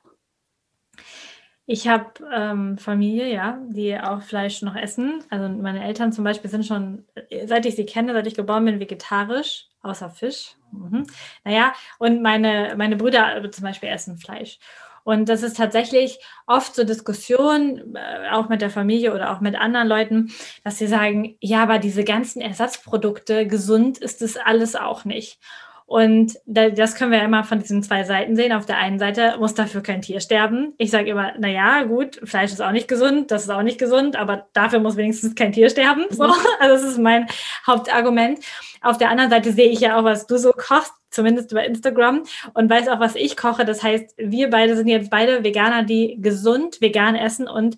Ich 1.68 1.88
habe 1.88 2.12
ähm, 2.32 2.78
Familie, 2.78 3.32
ja, 3.32 3.58
die 3.68 3.98
auch 3.98 4.22
Fleisch 4.22 4.62
noch 4.62 4.76
essen. 4.76 5.24
Also 5.30 5.48
meine 5.48 5.84
Eltern 5.84 6.12
zum 6.12 6.22
Beispiel 6.22 6.48
sind 6.48 6.64
schon, 6.64 7.04
seit 7.44 7.66
ich 7.66 7.74
sie 7.74 7.86
kenne, 7.86 8.12
seit 8.12 8.28
ich 8.28 8.36
geboren 8.36 8.64
bin, 8.64 8.78
vegetarisch, 8.78 9.68
außer 9.82 10.08
Fisch. 10.10 10.56
Mhm. 10.76 11.06
Naja, 11.44 11.72
und 11.98 12.22
meine, 12.22 12.74
meine 12.76 12.96
Brüder 12.96 13.50
zum 13.50 13.64
Beispiel 13.64 13.88
essen 13.88 14.18
Fleisch. 14.18 14.58
Und 15.06 15.28
das 15.28 15.44
ist 15.44 15.56
tatsächlich 15.56 16.18
oft 16.48 16.74
so 16.74 16.82
Diskussion, 16.82 17.94
äh, 17.94 18.30
auch 18.32 18.48
mit 18.48 18.60
der 18.60 18.70
Familie 18.70 19.14
oder 19.14 19.30
auch 19.30 19.40
mit 19.40 19.54
anderen 19.54 19.86
Leuten, 19.86 20.32
dass 20.64 20.78
sie 20.78 20.88
sagen, 20.88 21.36
ja, 21.40 21.62
aber 21.62 21.78
diese 21.78 22.02
ganzen 22.02 22.40
Ersatzprodukte, 22.40 23.46
gesund 23.46 23.98
ist 23.98 24.20
das 24.20 24.36
alles 24.36 24.74
auch 24.74 25.04
nicht. 25.04 25.38
Und 25.86 26.36
das 26.46 26.96
können 26.96 27.12
wir 27.12 27.22
immer 27.22 27.44
von 27.44 27.60
diesen 27.60 27.80
zwei 27.80 28.02
Seiten 28.02 28.34
sehen. 28.34 28.52
Auf 28.52 28.66
der 28.66 28.78
einen 28.78 28.98
Seite 28.98 29.36
muss 29.38 29.54
dafür 29.54 29.82
kein 29.82 30.02
Tier 30.02 30.18
sterben. 30.18 30.74
Ich 30.78 30.90
sage 30.90 31.10
immer, 31.10 31.34
na 31.38 31.46
ja, 31.46 31.84
gut, 31.84 32.20
Fleisch 32.24 32.50
ist 32.50 32.60
auch 32.60 32.72
nicht 32.72 32.88
gesund, 32.88 33.30
das 33.30 33.44
ist 33.44 33.50
auch 33.50 33.62
nicht 33.62 33.78
gesund, 33.78 34.16
aber 34.16 34.48
dafür 34.52 34.80
muss 34.80 34.96
wenigstens 34.96 35.36
kein 35.36 35.52
Tier 35.52 35.70
sterben. 35.70 36.06
So. 36.10 36.26
Mhm. 36.26 36.32
Also 36.58 36.74
das 36.74 36.92
ist 36.92 36.98
mein 36.98 37.28
Hauptargument. 37.66 38.40
Auf 38.80 38.98
der 38.98 39.10
anderen 39.10 39.30
Seite 39.30 39.52
sehe 39.52 39.68
ich 39.70 39.80
ja 39.80 39.98
auch, 39.98 40.04
was 40.04 40.26
du 40.26 40.38
so 40.38 40.52
kochst, 40.52 40.92
zumindest 41.10 41.52
über 41.52 41.64
Instagram 41.64 42.24
und 42.54 42.68
weiß 42.68 42.88
auch, 42.88 42.98
was 42.98 43.14
ich 43.14 43.36
koche. 43.36 43.64
Das 43.64 43.82
heißt, 43.82 44.14
wir 44.16 44.50
beide 44.50 44.76
sind 44.76 44.88
jetzt 44.88 45.10
beide 45.10 45.44
Veganer, 45.44 45.84
die 45.84 46.18
gesund 46.20 46.80
vegan 46.80 47.14
essen 47.14 47.46
und 47.46 47.76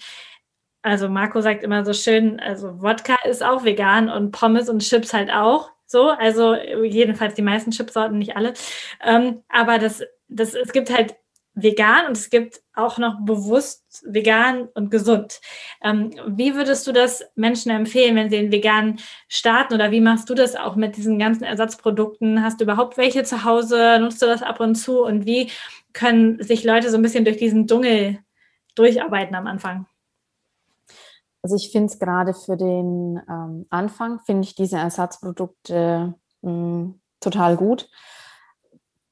also 0.80 1.08
Marco 1.08 1.40
sagt 1.40 1.62
immer 1.64 1.84
so 1.84 1.92
schön, 1.92 2.40
also 2.40 2.80
Wodka 2.80 3.16
ist 3.24 3.42
auch 3.42 3.64
vegan 3.64 4.08
und 4.08 4.30
Pommes 4.30 4.70
und 4.70 4.78
Chips 4.80 5.12
halt 5.12 5.30
auch. 5.30 5.70
So, 5.88 6.10
also 6.10 6.54
jedenfalls 6.54 7.34
die 7.34 7.42
meisten 7.42 7.70
Chipsorten, 7.70 8.18
nicht 8.18 8.36
alle. 8.36 8.52
Ähm, 9.02 9.42
aber 9.48 9.78
das, 9.78 10.02
das, 10.28 10.54
es 10.54 10.72
gibt 10.72 10.90
halt 10.90 11.16
vegan 11.54 12.06
und 12.06 12.16
es 12.16 12.28
gibt 12.28 12.60
auch 12.74 12.98
noch 12.98 13.24
bewusst 13.24 14.04
vegan 14.06 14.68
und 14.74 14.90
gesund. 14.90 15.40
Ähm, 15.82 16.10
wie 16.26 16.54
würdest 16.54 16.86
du 16.86 16.92
das 16.92 17.24
Menschen 17.36 17.70
empfehlen, 17.70 18.16
wenn 18.16 18.28
sie 18.28 18.36
den 18.36 18.52
vegan 18.52 18.98
starten 19.28 19.74
oder 19.74 19.90
wie 19.90 20.02
machst 20.02 20.28
du 20.28 20.34
das 20.34 20.56
auch 20.56 20.76
mit 20.76 20.96
diesen 20.98 21.18
ganzen 21.18 21.44
Ersatzprodukten? 21.44 22.42
Hast 22.42 22.60
du 22.60 22.64
überhaupt 22.64 22.98
welche 22.98 23.24
zu 23.24 23.44
Hause? 23.44 23.98
Nutzt 23.98 24.20
du 24.20 24.26
das 24.26 24.42
ab 24.42 24.60
und 24.60 24.74
zu? 24.74 25.02
Und 25.02 25.24
wie 25.24 25.50
können 25.94 26.42
sich 26.42 26.64
Leute 26.64 26.90
so 26.90 26.96
ein 26.96 27.02
bisschen 27.02 27.24
durch 27.24 27.38
diesen 27.38 27.66
Dschungel 27.66 28.18
durcharbeiten 28.74 29.34
am 29.34 29.46
Anfang? 29.46 29.86
Also 31.42 31.56
ich 31.56 31.70
finde 31.70 31.92
es 31.92 31.98
gerade 31.98 32.34
für 32.34 32.56
den 32.56 33.20
ähm, 33.28 33.66
Anfang, 33.70 34.20
finde 34.20 34.44
ich 34.44 34.54
diese 34.54 34.76
Ersatzprodukte 34.76 36.14
mh, 36.42 36.50
hm, 36.50 37.00
total 37.20 37.56
gut, 37.56 37.88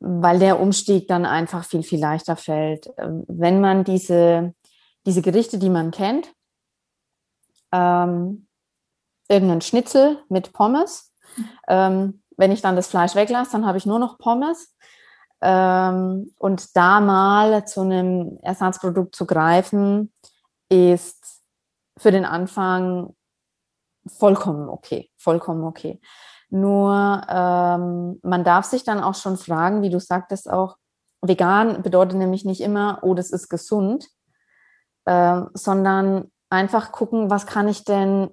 weil 0.00 0.38
der 0.38 0.60
Umstieg 0.60 1.08
dann 1.08 1.24
einfach 1.24 1.64
viel, 1.64 1.82
viel 1.82 2.00
leichter 2.00 2.36
fällt. 2.36 2.90
Ähm, 2.98 3.24
wenn 3.28 3.60
man 3.60 3.84
diese, 3.84 4.54
diese 5.06 5.22
Gerichte, 5.22 5.58
die 5.58 5.70
man 5.70 5.90
kennt, 5.90 6.32
ähm, 7.72 8.46
irgendeinen 9.28 9.60
Schnitzel 9.60 10.18
mit 10.28 10.52
Pommes, 10.52 11.12
ähm, 11.68 12.22
wenn 12.36 12.52
ich 12.52 12.60
dann 12.60 12.76
das 12.76 12.88
Fleisch 12.88 13.14
weglasse, 13.14 13.52
dann 13.52 13.66
habe 13.66 13.78
ich 13.78 13.86
nur 13.86 13.98
noch 13.98 14.18
Pommes. 14.18 14.74
Ähm, 15.40 16.32
und 16.38 16.76
da 16.76 17.00
mal 17.00 17.66
zu 17.66 17.82
einem 17.82 18.38
Ersatzprodukt 18.42 19.14
zu 19.14 19.26
greifen, 19.26 20.12
ist 20.68 21.25
für 21.98 22.10
den 22.10 22.24
Anfang 22.24 23.14
vollkommen 24.06 24.68
okay, 24.68 25.10
vollkommen 25.16 25.64
okay. 25.64 26.00
Nur 26.48 27.22
ähm, 27.28 28.20
man 28.22 28.44
darf 28.44 28.66
sich 28.66 28.84
dann 28.84 29.02
auch 29.02 29.14
schon 29.14 29.36
fragen, 29.36 29.82
wie 29.82 29.90
du 29.90 29.98
sagtest 29.98 30.48
auch, 30.48 30.76
vegan 31.22 31.82
bedeutet 31.82 32.18
nämlich 32.18 32.44
nicht 32.44 32.60
immer, 32.60 33.00
oh, 33.02 33.14
das 33.14 33.30
ist 33.30 33.48
gesund, 33.48 34.06
äh, 35.06 35.42
sondern 35.54 36.30
einfach 36.50 36.92
gucken, 36.92 37.30
was 37.30 37.46
kann 37.46 37.68
ich 37.68 37.84
denn 37.84 38.30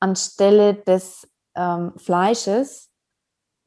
anstelle 0.00 0.74
des 0.74 1.28
ähm, 1.54 1.92
Fleisches 1.96 2.90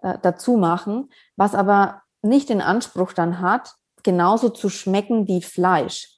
äh, 0.01 0.17
dazu 0.21 0.57
machen, 0.57 1.09
was 1.37 1.55
aber 1.55 2.01
nicht 2.21 2.49
den 2.49 2.61
Anspruch 2.61 3.13
dann 3.13 3.39
hat, 3.39 3.75
genauso 4.03 4.49
zu 4.49 4.69
schmecken 4.69 5.27
wie 5.27 5.41
Fleisch. 5.41 6.14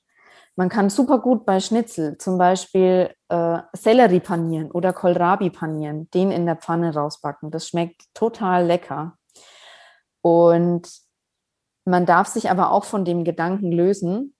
Man 0.59 0.69
kann 0.69 0.89
super 0.89 1.19
gut 1.19 1.45
bei 1.45 1.59
Schnitzel 1.59 2.17
zum 2.17 2.39
Beispiel 2.39 3.13
äh, 3.29 3.59
Sellerie 3.73 4.19
panieren 4.19 4.71
oder 4.71 4.91
Kohlrabi 4.91 5.51
panieren, 5.51 6.09
den 6.09 6.31
in 6.31 6.47
der 6.47 6.55
Pfanne 6.55 6.95
rausbacken. 6.95 7.51
Das 7.51 7.67
schmeckt 7.67 8.01
total 8.15 8.65
lecker. 8.65 9.15
Und 10.21 10.89
man 11.85 12.07
darf 12.07 12.27
sich 12.27 12.49
aber 12.49 12.71
auch 12.71 12.85
von 12.85 13.05
dem 13.05 13.23
Gedanken 13.23 13.71
lösen, 13.71 14.35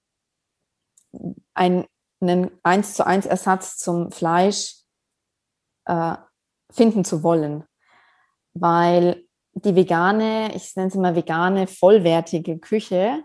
einen, 1.54 1.86
einen 2.20 2.50
1 2.64 2.96
zu 2.96 3.06
1 3.06 3.28
Ersatz 3.28 3.78
zum 3.78 4.12
Fleisch 4.12 4.74
äh, 5.86 6.16
finden 6.72 7.06
zu 7.06 7.22
wollen. 7.22 7.64
Weil 8.56 9.24
die 9.54 9.76
vegane, 9.76 10.56
ich 10.56 10.76
nenne 10.76 10.88
es 10.88 10.96
mal 10.96 11.16
vegane, 11.16 11.68
vollwertige 11.68 12.58
Küche, 12.58 13.24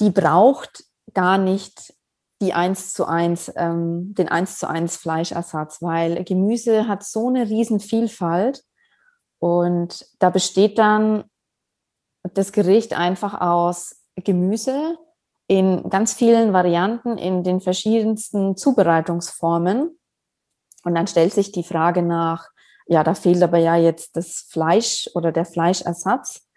die 0.00 0.10
braucht 0.10 0.84
gar 1.14 1.38
nicht 1.38 1.94
die 2.40 2.54
1 2.54 2.92
zu 2.92 3.06
1, 3.06 3.52
ähm, 3.56 4.14
den 4.14 4.28
1 4.28 4.58
zu 4.58 4.68
1 4.68 4.96
Fleischersatz, 4.96 5.80
weil 5.80 6.24
Gemüse 6.24 6.88
hat 6.88 7.04
so 7.04 7.28
eine 7.28 7.46
Vielfalt 7.78 8.64
und 9.38 10.06
da 10.18 10.30
besteht 10.30 10.78
dann 10.78 11.24
das 12.34 12.52
Gericht 12.52 12.94
einfach 12.94 13.40
aus 13.40 14.02
Gemüse 14.16 14.98
in 15.46 15.88
ganz 15.90 16.14
vielen 16.14 16.52
Varianten, 16.52 17.18
in 17.18 17.42
den 17.42 17.60
verschiedensten 17.60 18.56
Zubereitungsformen. 18.56 19.98
Und 20.84 20.94
dann 20.94 21.06
stellt 21.06 21.32
sich 21.32 21.52
die 21.52 21.64
Frage 21.64 22.02
nach, 22.02 22.48
ja, 22.86 23.04
da 23.04 23.14
fehlt 23.14 23.42
aber 23.42 23.58
ja 23.58 23.76
jetzt 23.76 24.16
das 24.16 24.46
Fleisch 24.48 25.10
oder 25.14 25.32
der 25.32 25.44
Fleischersatz. 25.44 26.48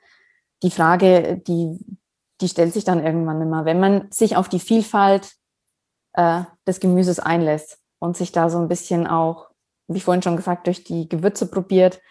Die 0.63 0.71
Frage, 0.71 1.41
die 1.45 1.79
die 2.41 2.49
stellt 2.49 2.73
sich 2.73 2.83
dann 2.83 3.03
irgendwann 3.03 3.41
immer, 3.41 3.65
wenn 3.65 3.79
man 3.79 4.11
sich 4.11 4.35
auf 4.35 4.49
die 4.49 4.59
Vielfalt 4.59 5.33
äh, 6.13 6.43
des 6.67 6.79
Gemüses 6.79 7.19
einlässt 7.19 7.79
und 7.99 8.17
sich 8.17 8.31
da 8.31 8.49
so 8.49 8.57
ein 8.57 8.67
bisschen 8.67 9.07
auch, 9.07 9.49
wie 9.87 9.99
vorhin 9.99 10.21
schon 10.21 10.37
gesagt, 10.37 10.67
durch 10.67 10.83
die 10.83 11.07
Gewürze 11.07 11.49
probiert, 11.49 12.01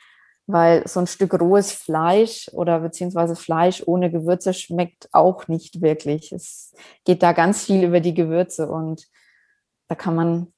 weil 0.46 0.86
so 0.86 1.00
ein 1.00 1.06
Stück 1.06 1.38
rohes 1.40 1.72
Fleisch 1.72 2.50
oder 2.52 2.80
beziehungsweise 2.80 3.34
Fleisch 3.34 3.82
ohne 3.86 4.10
Gewürze 4.10 4.52
schmeckt 4.52 5.08
auch 5.12 5.48
nicht 5.48 5.80
wirklich. 5.80 6.32
Es 6.32 6.74
geht 7.04 7.22
da 7.22 7.32
ganz 7.32 7.64
viel 7.64 7.84
über 7.84 8.00
die 8.00 8.14
Gewürze 8.14 8.68
und 8.68 9.06
da 9.88 9.94
kann 9.94 10.14
man 10.14 10.52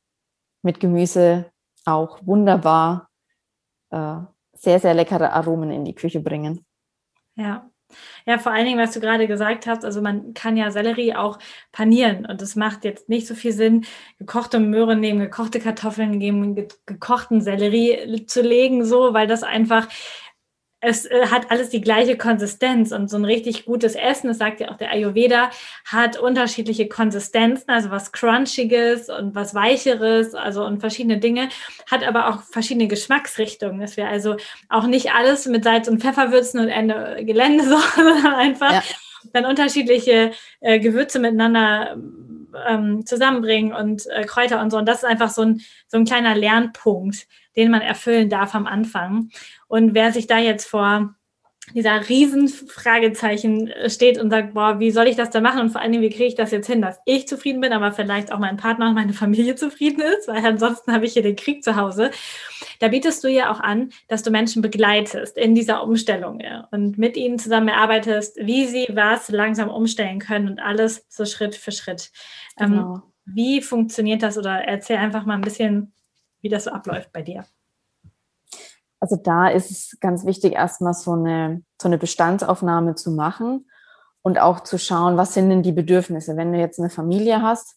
mit 0.62 0.80
Gemüse 0.80 1.50
auch 1.84 2.18
wunderbar 2.24 3.08
äh, 3.90 4.16
sehr, 4.54 4.80
sehr 4.80 4.94
leckere 4.94 5.32
Aromen 5.32 5.70
in 5.70 5.84
die 5.84 5.94
Küche 5.94 6.20
bringen. 6.20 6.64
Ja, 7.36 7.70
ja, 8.26 8.38
vor 8.38 8.52
allen 8.52 8.66
Dingen, 8.66 8.78
was 8.78 8.92
du 8.92 9.00
gerade 9.00 9.26
gesagt 9.26 9.66
hast, 9.66 9.84
also 9.84 10.02
man 10.02 10.34
kann 10.34 10.56
ja 10.56 10.70
Sellerie 10.70 11.14
auch 11.14 11.38
panieren 11.72 12.26
und 12.26 12.42
es 12.42 12.56
macht 12.56 12.84
jetzt 12.84 13.08
nicht 13.08 13.26
so 13.26 13.34
viel 13.34 13.52
Sinn, 13.52 13.84
gekochte 14.18 14.58
Möhren 14.58 15.00
neben 15.00 15.18
gekochte 15.20 15.60
Kartoffeln 15.60 16.10
neben 16.12 16.66
gekochten 16.86 17.40
Sellerie 17.40 18.26
zu 18.26 18.42
legen, 18.42 18.84
so, 18.84 19.14
weil 19.14 19.26
das 19.26 19.42
einfach 19.42 19.88
es 20.80 21.06
äh, 21.06 21.26
hat 21.30 21.50
alles 21.50 21.70
die 21.70 21.80
gleiche 21.80 22.16
Konsistenz 22.16 22.92
und 22.92 23.08
so 23.08 23.16
ein 23.16 23.24
richtig 23.24 23.64
gutes 23.64 23.94
Essen, 23.94 24.28
das 24.28 24.38
sagt 24.38 24.60
ja 24.60 24.70
auch 24.70 24.76
der 24.76 24.90
Ayurveda, 24.90 25.50
hat 25.84 26.18
unterschiedliche 26.18 26.88
Konsistenzen, 26.88 27.70
also 27.70 27.90
was 27.90 28.12
Crunchiges 28.12 29.08
und 29.08 29.34
was 29.34 29.54
Weicheres, 29.54 30.34
also 30.34 30.64
und 30.64 30.80
verschiedene 30.80 31.18
Dinge, 31.18 31.48
hat 31.90 32.06
aber 32.06 32.28
auch 32.28 32.42
verschiedene 32.42 32.88
Geschmacksrichtungen, 32.88 33.80
dass 33.80 33.96
wir 33.96 34.08
also 34.08 34.36
auch 34.68 34.86
nicht 34.86 35.12
alles 35.12 35.46
mit 35.46 35.64
Salz 35.64 35.88
und 35.88 36.02
Pfeffer 36.02 36.30
würzen 36.30 36.60
und 36.60 36.68
Ende 36.68 37.24
Gelände, 37.24 37.64
sondern 37.96 38.34
einfach 38.34 38.72
ja. 38.72 38.82
dann 39.32 39.46
unterschiedliche 39.46 40.32
äh, 40.60 40.78
Gewürze 40.78 41.18
miteinander 41.18 41.96
ähm, 42.66 43.04
zusammenbringen 43.04 43.72
und 43.72 44.06
äh, 44.06 44.24
Kräuter 44.24 44.60
und 44.60 44.70
so. 44.70 44.78
Und 44.78 44.86
das 44.86 44.98
ist 44.98 45.04
einfach 45.04 45.30
so 45.30 45.42
ein, 45.42 45.60
so 45.88 45.98
ein 45.98 46.04
kleiner 46.04 46.34
Lernpunkt, 46.34 47.26
den 47.56 47.70
man 47.70 47.80
erfüllen 47.80 48.28
darf 48.28 48.54
am 48.54 48.66
Anfang. 48.66 49.30
Und 49.68 49.94
wer 49.94 50.12
sich 50.12 50.26
da 50.26 50.38
jetzt 50.38 50.66
vor 50.66 51.16
dieser 51.74 52.08
Riesenfragezeichen 52.08 53.72
steht 53.88 54.18
und 54.18 54.30
sagt, 54.30 54.54
boah, 54.54 54.78
wie 54.78 54.90
soll 54.90 55.08
ich 55.08 55.16
das 55.16 55.30
denn 55.30 55.42
machen? 55.42 55.60
Und 55.60 55.70
vor 55.70 55.80
allen 55.80 55.90
Dingen, 55.90 56.04
wie 56.04 56.10
kriege 56.10 56.26
ich 56.26 56.34
das 56.36 56.52
jetzt 56.52 56.68
hin, 56.68 56.80
dass 56.80 57.00
ich 57.06 57.26
zufrieden 57.26 57.60
bin, 57.60 57.72
aber 57.72 57.92
vielleicht 57.92 58.30
auch 58.32 58.38
mein 58.38 58.56
Partner 58.56 58.88
und 58.88 58.94
meine 58.94 59.12
Familie 59.12 59.54
zufrieden 59.56 60.00
ist, 60.00 60.28
weil 60.28 60.44
ansonsten 60.44 60.92
habe 60.92 61.06
ich 61.06 61.14
hier 61.14 61.22
den 61.22 61.36
Krieg 61.36 61.64
zu 61.64 61.76
Hause. 61.76 62.10
Da 62.78 62.88
bietest 62.88 63.24
du 63.24 63.28
ja 63.28 63.50
auch 63.50 63.60
an, 63.60 63.90
dass 64.08 64.22
du 64.22 64.30
Menschen 64.30 64.62
begleitest 64.62 65.36
in 65.36 65.54
dieser 65.54 65.82
Umstellung 65.82 66.40
ja, 66.40 66.68
und 66.70 66.98
mit 66.98 67.16
ihnen 67.16 67.38
zusammen 67.38 67.68
erarbeitest, 67.68 68.36
wie 68.36 68.66
sie 68.66 68.86
was 68.92 69.28
langsam 69.30 69.68
umstellen 69.68 70.20
können 70.20 70.48
und 70.48 70.60
alles 70.60 71.04
so 71.08 71.24
Schritt 71.24 71.56
für 71.56 71.72
Schritt. 71.72 72.12
Ähm, 72.60 72.70
genau. 72.70 72.94
Ähm, 72.94 73.02
wie 73.26 73.60
funktioniert 73.60 74.22
das 74.22 74.38
oder 74.38 74.62
erzähl 74.62 74.98
einfach 74.98 75.26
mal 75.26 75.34
ein 75.34 75.40
bisschen, 75.40 75.92
wie 76.42 76.48
das 76.48 76.64
so 76.64 76.70
abläuft 76.70 77.12
bei 77.12 77.22
dir. 77.22 77.44
Also 79.00 79.16
da 79.16 79.48
ist 79.48 79.70
es 79.70 79.98
ganz 80.00 80.24
wichtig, 80.24 80.54
erstmal 80.54 80.94
so 80.94 81.12
eine, 81.12 81.62
so 81.80 81.88
eine 81.88 81.98
Bestandsaufnahme 81.98 82.94
zu 82.94 83.10
machen 83.10 83.68
und 84.22 84.38
auch 84.38 84.60
zu 84.60 84.78
schauen, 84.78 85.16
was 85.16 85.34
sind 85.34 85.50
denn 85.50 85.62
die 85.62 85.72
Bedürfnisse, 85.72 86.36
wenn 86.36 86.52
du 86.52 86.58
jetzt 86.58 86.78
eine 86.78 86.90
Familie 86.90 87.42
hast 87.42 87.76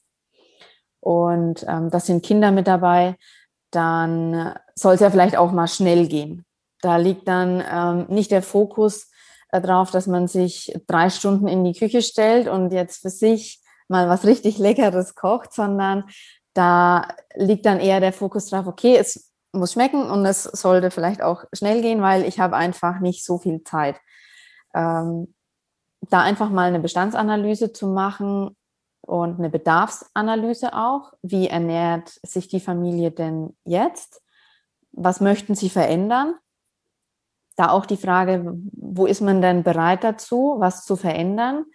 und 1.01 1.65
ähm, 1.67 1.89
das 1.89 2.05
sind 2.05 2.25
Kinder 2.25 2.51
mit 2.51 2.67
dabei, 2.67 3.17
dann 3.71 4.55
soll 4.75 4.95
es 4.95 5.01
ja 5.01 5.11
vielleicht 5.11 5.37
auch 5.37 5.51
mal 5.51 5.67
schnell 5.67 6.07
gehen. 6.07 6.45
Da 6.81 6.97
liegt 6.97 7.27
dann 7.27 7.63
ähm, 7.69 8.05
nicht 8.09 8.31
der 8.31 8.41
Fokus 8.41 9.11
äh, 9.51 9.61
drauf, 9.61 9.91
dass 9.91 10.07
man 10.07 10.27
sich 10.27 10.73
drei 10.87 11.09
Stunden 11.09 11.47
in 11.47 11.63
die 11.63 11.77
Küche 11.77 12.01
stellt 12.01 12.47
und 12.47 12.71
jetzt 12.71 13.01
für 13.01 13.09
sich 13.09 13.61
mal 13.87 14.07
was 14.07 14.25
richtig 14.25 14.57
Leckeres 14.57 15.15
kocht, 15.15 15.53
sondern 15.53 16.05
da 16.53 17.07
liegt 17.35 17.65
dann 17.65 17.79
eher 17.79 17.99
der 17.99 18.13
Fokus 18.13 18.47
drauf, 18.47 18.67
okay, 18.67 18.95
es 18.97 19.28
muss 19.51 19.73
schmecken 19.73 20.09
und 20.09 20.25
es 20.25 20.43
sollte 20.43 20.91
vielleicht 20.91 21.21
auch 21.21 21.43
schnell 21.53 21.81
gehen, 21.81 22.01
weil 22.01 22.23
ich 22.23 22.39
habe 22.39 22.55
einfach 22.55 22.99
nicht 22.99 23.25
so 23.25 23.37
viel 23.37 23.63
Zeit. 23.63 23.99
Ähm, 24.73 25.33
da 26.01 26.21
einfach 26.21 26.49
mal 26.49 26.67
eine 26.67 26.79
Bestandsanalyse 26.79 27.73
zu 27.73 27.87
machen 27.87 28.55
und 29.01 29.39
eine 29.39 29.49
Bedarfsanalyse 29.49 30.73
auch. 30.73 31.13
Wie 31.21 31.47
ernährt 31.47 32.19
sich 32.23 32.47
die 32.47 32.59
Familie 32.59 33.11
denn 33.11 33.57
jetzt? 33.65 34.21
Was 34.91 35.19
möchten 35.19 35.55
sie 35.55 35.69
verändern? 35.69 36.35
Da 37.55 37.71
auch 37.71 37.85
die 37.85 37.97
Frage, 37.97 38.53
wo 38.71 39.05
ist 39.05 39.21
man 39.21 39.41
denn 39.41 39.63
bereit 39.63 40.03
dazu, 40.03 40.55
was 40.59 40.85
zu 40.85 40.95
verändern? 40.95 41.65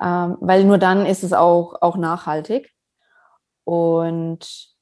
Ähm, 0.00 0.36
weil 0.40 0.64
nur 0.64 0.78
dann 0.78 1.06
ist 1.06 1.22
es 1.22 1.32
auch, 1.32 1.74
auch 1.80 1.96
nachhaltig. 1.96 2.72
Und 3.64 4.73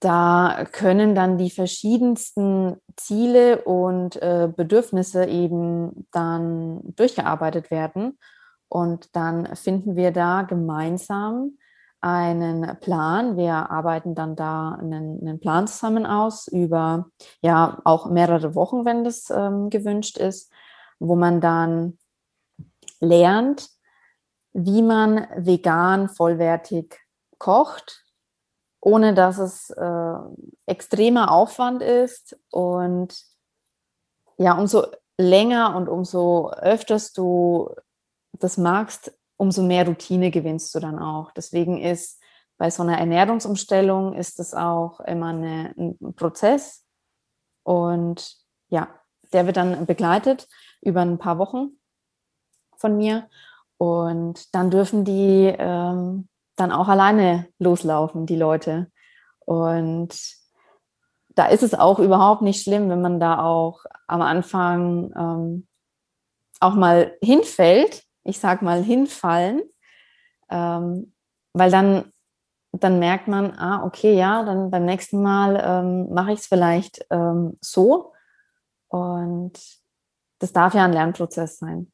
da 0.00 0.64
können 0.72 1.14
dann 1.14 1.36
die 1.36 1.50
verschiedensten 1.50 2.76
Ziele 2.96 3.62
und 3.62 4.16
äh, 4.16 4.50
Bedürfnisse 4.54 5.26
eben 5.26 6.06
dann 6.10 6.80
durchgearbeitet 6.96 7.70
werden. 7.70 8.18
Und 8.68 9.14
dann 9.14 9.54
finden 9.56 9.96
wir 9.96 10.10
da 10.10 10.42
gemeinsam 10.42 11.58
einen 12.00 12.78
Plan. 12.80 13.36
Wir 13.36 13.70
arbeiten 13.70 14.14
dann 14.14 14.36
da 14.36 14.72
einen, 14.72 15.20
einen 15.20 15.38
Plan 15.38 15.66
zusammen 15.66 16.06
aus 16.06 16.48
über 16.48 17.10
ja 17.42 17.78
auch 17.84 18.08
mehrere 18.08 18.54
Wochen, 18.54 18.86
wenn 18.86 19.04
das 19.04 19.28
ähm, 19.28 19.68
gewünscht 19.68 20.16
ist, 20.16 20.50
wo 20.98 21.14
man 21.14 21.42
dann 21.42 21.98
lernt, 23.00 23.68
wie 24.52 24.82
man 24.82 25.26
vegan 25.36 26.08
vollwertig 26.08 26.98
kocht, 27.38 28.04
ohne 28.80 29.14
dass 29.14 29.38
es 29.38 29.70
äh, 29.70 30.14
extremer 30.66 31.30
Aufwand 31.30 31.82
ist. 31.82 32.38
Und 32.50 33.22
ja, 34.38 34.56
umso 34.56 34.86
länger 35.18 35.76
und 35.76 35.88
umso 35.88 36.50
öfters 36.50 37.12
du 37.12 37.74
das 38.32 38.56
magst, 38.56 39.12
umso 39.36 39.62
mehr 39.62 39.86
Routine 39.86 40.30
gewinnst 40.30 40.74
du 40.74 40.80
dann 40.80 40.98
auch. 40.98 41.30
Deswegen 41.32 41.78
ist 41.78 42.20
bei 42.56 42.70
so 42.70 42.82
einer 42.82 42.98
Ernährungsumstellung 42.98 44.14
ist 44.14 44.38
das 44.38 44.54
auch 44.54 45.00
immer 45.00 45.28
eine, 45.28 45.74
ein 45.78 46.14
Prozess. 46.14 46.84
Und 47.62 48.36
ja, 48.68 48.88
der 49.32 49.46
wird 49.46 49.56
dann 49.56 49.86
begleitet 49.86 50.48
über 50.82 51.02
ein 51.02 51.18
paar 51.18 51.38
Wochen 51.38 51.78
von 52.76 52.96
mir. 52.96 53.28
Und 53.78 54.54
dann 54.54 54.70
dürfen 54.70 55.04
die 55.04 55.54
ähm, 55.58 56.28
dann 56.60 56.72
auch 56.72 56.88
alleine 56.88 57.48
loslaufen, 57.58 58.26
die 58.26 58.36
Leute. 58.36 58.90
Und 59.40 60.14
da 61.34 61.46
ist 61.46 61.62
es 61.62 61.74
auch 61.74 61.98
überhaupt 61.98 62.42
nicht 62.42 62.62
schlimm, 62.62 62.88
wenn 62.90 63.00
man 63.00 63.20
da 63.20 63.42
auch 63.42 63.84
am 64.06 64.22
Anfang 64.22 65.12
ähm, 65.16 65.66
auch 66.60 66.74
mal 66.74 67.16
hinfällt. 67.22 68.04
Ich 68.22 68.38
sag 68.38 68.62
mal 68.62 68.82
hinfallen, 68.82 69.62
ähm, 70.50 71.14
weil 71.54 71.70
dann 71.70 72.12
dann 72.72 72.98
merkt 72.98 73.26
man, 73.28 73.52
ah, 73.58 73.84
okay, 73.84 74.14
ja, 74.14 74.44
dann 74.44 74.70
beim 74.70 74.84
nächsten 74.84 75.20
Mal 75.22 75.60
ähm, 75.64 76.12
mache 76.12 76.32
ich 76.32 76.40
es 76.40 76.46
vielleicht 76.46 77.04
ähm, 77.10 77.58
so. 77.60 78.12
Und 78.88 79.52
das 80.38 80.52
darf 80.52 80.74
ja 80.74 80.84
ein 80.84 80.92
Lernprozess 80.92 81.58
sein. 81.58 81.90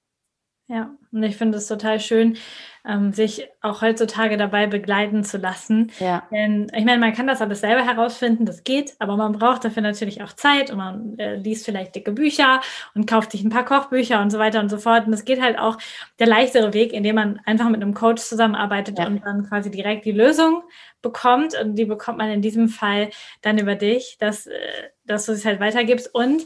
Ja, 0.69 0.97
und 1.13 1.23
ich 1.23 1.37
finde 1.37 1.59
es 1.59 1.69
total 1.69 2.01
schön, 2.01 2.37
ähm, 2.85 3.13
sich 3.13 3.49
auch 3.63 3.83
heutzutage 3.83 4.37
dabei 4.37 4.67
begleiten 4.67 5.23
zu 5.23 5.39
lassen. 5.39 5.93
Ja. 6.01 6.27
Denn 6.33 6.67
ich 6.75 6.85
meine, 6.85 6.99
man 6.99 7.13
kann 7.13 7.29
das 7.29 7.41
alles 7.41 7.61
selber 7.61 7.85
herausfinden, 7.85 8.47
das 8.47 8.65
geht, 8.65 8.97
aber 8.99 9.17
man 9.17 9.31
braucht 9.31 9.65
dafür 9.65 9.83
natürlich 9.83 10.25
auch 10.25 10.33
Zeit 10.33 10.73
und 10.73 10.79
man 10.79 11.19
äh, 11.21 11.37
liest 11.37 11.65
vielleicht 11.65 11.95
dicke 11.95 12.11
Bücher 12.11 12.61
und 12.95 13.07
kauft 13.09 13.31
sich 13.31 13.45
ein 13.45 13.51
paar 13.51 13.65
Kochbücher 13.65 14.21
und 14.21 14.31
so 14.31 14.41
weiter 14.41 14.59
und 14.59 14.69
so 14.69 14.79
fort. 14.79 15.07
Und 15.07 15.13
es 15.13 15.25
geht 15.25 15.41
halt 15.41 15.57
auch 15.57 15.79
der 16.19 16.27
leichtere 16.27 16.75
Weg, 16.75 16.93
indem 16.93 17.15
man 17.15 17.41
einfach 17.45 17.69
mit 17.69 17.81
einem 17.81 17.95
Coach 17.95 18.23
zusammenarbeitet 18.23 18.99
ja. 18.99 19.07
und 19.07 19.25
dann 19.25 19.49
quasi 19.49 19.71
direkt 19.71 20.05
die 20.05 20.13
Lösung 20.13 20.65
bekommt. 21.01 21.55
Und 21.61 21.77
die 21.77 21.85
bekommt 21.85 22.19
man 22.19 22.31
in 22.31 22.43
diesem 22.43 22.69
Fall 22.69 23.11
dann 23.41 23.59
über 23.59 23.77
dich, 23.77 24.17
dass, 24.19 24.49
äh, 24.49 24.59
dass 25.05 25.27
du 25.27 25.33
es 25.33 25.45
halt 25.45 25.61
weitergibst. 25.61 26.13
Und 26.13 26.43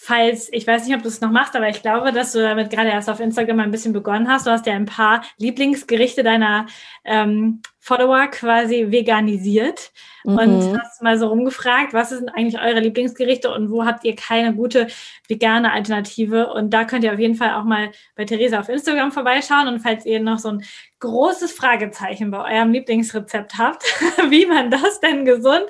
falls, 0.00 0.48
ich 0.52 0.64
weiß 0.64 0.86
nicht, 0.86 0.94
ob 0.94 1.02
du 1.02 1.08
es 1.08 1.20
noch 1.20 1.32
machst, 1.32 1.56
aber 1.56 1.68
ich 1.68 1.82
glaube, 1.82 2.12
dass 2.12 2.30
du 2.30 2.40
damit 2.40 2.70
gerade 2.70 2.88
erst 2.88 3.10
auf 3.10 3.18
Instagram 3.18 3.58
ein 3.58 3.72
bisschen 3.72 3.92
begonnen 3.92 4.28
hast. 4.28 4.46
Du 4.46 4.50
hast 4.52 4.64
ja 4.64 4.74
ein 4.74 4.86
paar 4.86 5.22
Lieblingsgerichte 5.38 6.22
deiner 6.22 6.66
ähm, 7.04 7.62
Follower 7.80 8.28
quasi 8.28 8.92
veganisiert 8.92 9.90
mhm. 10.22 10.38
und 10.38 10.80
hast 10.80 11.02
mal 11.02 11.18
so 11.18 11.26
rumgefragt, 11.26 11.94
was 11.94 12.10
sind 12.10 12.28
eigentlich 12.28 12.62
eure 12.62 12.78
Lieblingsgerichte 12.78 13.52
und 13.52 13.72
wo 13.72 13.86
habt 13.86 14.04
ihr 14.04 14.14
keine 14.14 14.54
gute 14.54 14.86
vegane 15.26 15.72
Alternative? 15.72 16.52
Und 16.52 16.70
da 16.70 16.84
könnt 16.84 17.02
ihr 17.02 17.12
auf 17.12 17.18
jeden 17.18 17.34
Fall 17.34 17.54
auch 17.54 17.64
mal 17.64 17.90
bei 18.14 18.24
Theresa 18.24 18.60
auf 18.60 18.68
Instagram 18.68 19.10
vorbeischauen. 19.10 19.66
Und 19.66 19.80
falls 19.80 20.06
ihr 20.06 20.20
noch 20.20 20.38
so 20.38 20.50
ein 20.50 20.64
großes 21.00 21.50
Fragezeichen 21.52 22.30
bei 22.30 22.56
eurem 22.56 22.70
Lieblingsrezept 22.72 23.58
habt, 23.58 23.82
wie 24.30 24.46
man 24.46 24.70
das 24.70 25.00
denn 25.00 25.24
gesund 25.24 25.66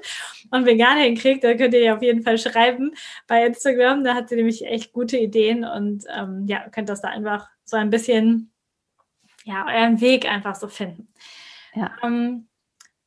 und 0.51 0.67
vegan 0.67 0.99
hinkriegt, 0.99 1.45
da 1.45 1.55
könnt 1.55 1.75
ihr 1.75 1.83
ja 1.83 1.97
auf 1.97 2.03
jeden 2.03 2.23
Fall 2.23 2.39
schreiben 2.39 2.95
bei 3.27 3.45
Instagram. 3.47 4.05
Da 4.05 4.15
hat 4.15 4.29
sie 4.29 4.37
nämlich 4.37 4.65
echt 4.65 4.93
gute 4.93 5.17
Ideen 5.19 5.65
und 5.65 6.05
ähm, 6.15 6.45
ja, 6.47 6.69
könnt 6.69 6.89
das 6.89 7.01
da 7.01 7.09
einfach 7.09 7.49
so 7.65 7.77
ein 7.77 7.91
bisschen, 7.91 8.53
ja, 9.45 9.67
euren 9.67 10.01
Weg 10.01 10.27
einfach 10.27 10.55
so 10.55 10.69
finden. 10.69 11.13
Ja. 11.75 11.97
Ähm, 12.03 12.49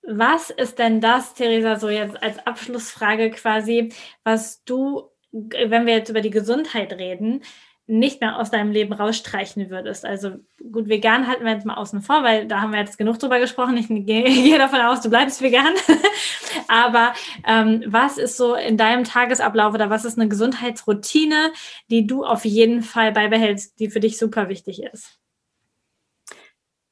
was 0.03 0.49
ist 0.49 0.79
denn 0.79 0.99
das, 0.99 1.35
Theresa, 1.35 1.75
so 1.75 1.89
jetzt 1.89 2.21
als 2.23 2.39
Abschlussfrage 2.45 3.29
quasi, 3.31 3.93
was 4.23 4.63
du, 4.63 5.11
wenn 5.31 5.85
wir 5.85 5.93
jetzt 5.93 6.09
über 6.09 6.21
die 6.21 6.31
Gesundheit 6.31 6.93
reden, 6.93 7.43
nicht 7.91 8.21
mehr 8.21 8.39
aus 8.39 8.49
deinem 8.49 8.71
Leben 8.71 8.93
rausstreichen 8.93 9.69
würdest. 9.69 10.05
Also 10.05 10.31
gut, 10.71 10.87
vegan 10.87 11.27
halten 11.27 11.43
wir 11.43 11.51
jetzt 11.51 11.65
mal 11.65 11.75
außen 11.75 12.01
vor, 12.01 12.23
weil 12.23 12.47
da 12.47 12.61
haben 12.61 12.71
wir 12.71 12.79
jetzt 12.79 12.97
genug 12.97 13.19
drüber 13.19 13.39
gesprochen. 13.39 13.75
Ich 13.75 13.89
gehe 13.89 14.57
davon 14.57 14.79
aus, 14.79 15.01
du 15.01 15.09
bleibst 15.09 15.41
vegan. 15.41 15.73
Aber 16.69 17.13
ähm, 17.45 17.83
was 17.87 18.17
ist 18.17 18.37
so 18.37 18.55
in 18.55 18.77
deinem 18.77 19.03
Tagesablauf 19.03 19.73
oder 19.73 19.89
was 19.89 20.05
ist 20.05 20.17
eine 20.17 20.29
Gesundheitsroutine, 20.29 21.51
die 21.89 22.07
du 22.07 22.23
auf 22.23 22.45
jeden 22.45 22.81
Fall 22.81 23.11
beibehältst, 23.11 23.77
die 23.79 23.89
für 23.89 23.99
dich 23.99 24.17
super 24.17 24.47
wichtig 24.47 24.83
ist? 24.83 25.19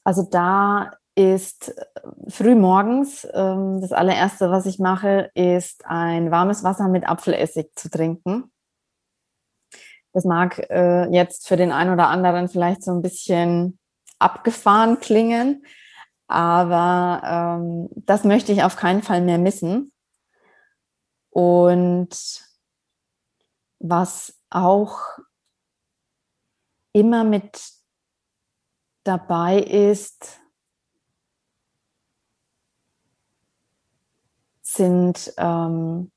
Also 0.04 0.28
da 0.30 0.92
ist 1.16 1.70
äh, 1.70 1.86
früh 2.28 2.56
morgens 2.56 3.26
ähm, 3.34 3.80
das 3.80 3.94
allererste, 3.94 4.52
was 4.52 4.66
ich 4.66 4.80
mache, 4.80 5.32
ist 5.34 5.86
ein 5.86 6.30
warmes 6.30 6.66
Wasser 6.66 6.90
mit 6.90 7.08
Apfelessig 7.08 7.70
zu 7.76 7.90
trinken. 7.90 8.52
Das 10.14 10.26
mag 10.26 10.60
äh, 10.70 11.08
jetzt 11.12 11.48
für 11.48 11.58
den 11.58 11.72
einen 11.72 11.94
oder 11.94 12.08
anderen 12.08 12.48
vielleicht 12.50 12.84
so 12.84 12.92
ein 12.92 13.02
bisschen 13.02 13.80
abgefahren 14.18 15.00
klingen, 15.00 15.66
aber 16.28 17.22
ähm, 17.60 17.90
das 17.96 18.24
möchte 18.24 18.52
ich 18.52 18.64
auf 18.64 18.76
keinen 18.76 19.02
Fall 19.02 19.22
mehr 19.22 19.38
missen. 19.38 19.92
Und 21.30 22.44
was 23.80 24.40
auch 24.50 25.00
immer 26.92 27.24
mit 27.24 27.62
dabei 29.04 29.60
ist, 29.60 30.40
sind 34.62 35.34
ähm, 35.38 36.12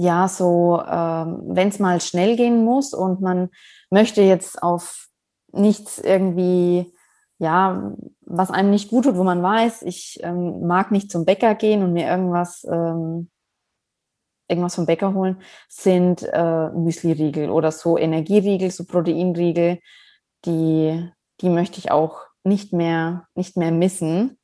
ja, 0.00 0.28
so, 0.28 0.82
ähm, 0.90 1.42
wenn 1.44 1.68
es 1.68 1.78
mal 1.78 2.00
schnell 2.00 2.34
gehen 2.34 2.64
muss 2.64 2.94
und 2.94 3.20
man 3.20 3.50
möchte 3.90 4.22
jetzt 4.22 4.62
auf 4.62 5.08
nichts 5.52 5.98
irgendwie, 5.98 6.90
ja, 7.36 7.92
was 8.22 8.50
einem 8.50 8.70
nicht 8.70 8.88
gut 8.88 9.04
tut, 9.04 9.16
wo 9.16 9.24
man 9.24 9.42
weiß, 9.42 9.82
ich 9.82 10.18
ähm, 10.22 10.66
mag 10.66 10.90
nicht 10.90 11.10
zum 11.10 11.26
Bäcker 11.26 11.54
gehen 11.54 11.82
und 11.82 11.92
mir 11.92 12.06
irgendwas, 12.08 12.64
ähm, 12.64 13.28
irgendwas 14.48 14.76
vom 14.76 14.86
Bäcker 14.86 15.12
holen, 15.12 15.42
sind 15.68 16.22
äh, 16.22 16.70
Müsli-Riegel 16.70 17.50
oder 17.50 17.70
so 17.70 17.98
Energieriegel, 17.98 18.70
so 18.70 18.86
Proteinriegel, 18.86 19.80
die, 20.46 21.10
die 21.42 21.50
möchte 21.50 21.78
ich 21.78 21.90
auch 21.90 22.22
nicht 22.42 22.72
mehr, 22.72 23.26
nicht 23.34 23.58
mehr 23.58 23.70
missen, 23.70 24.38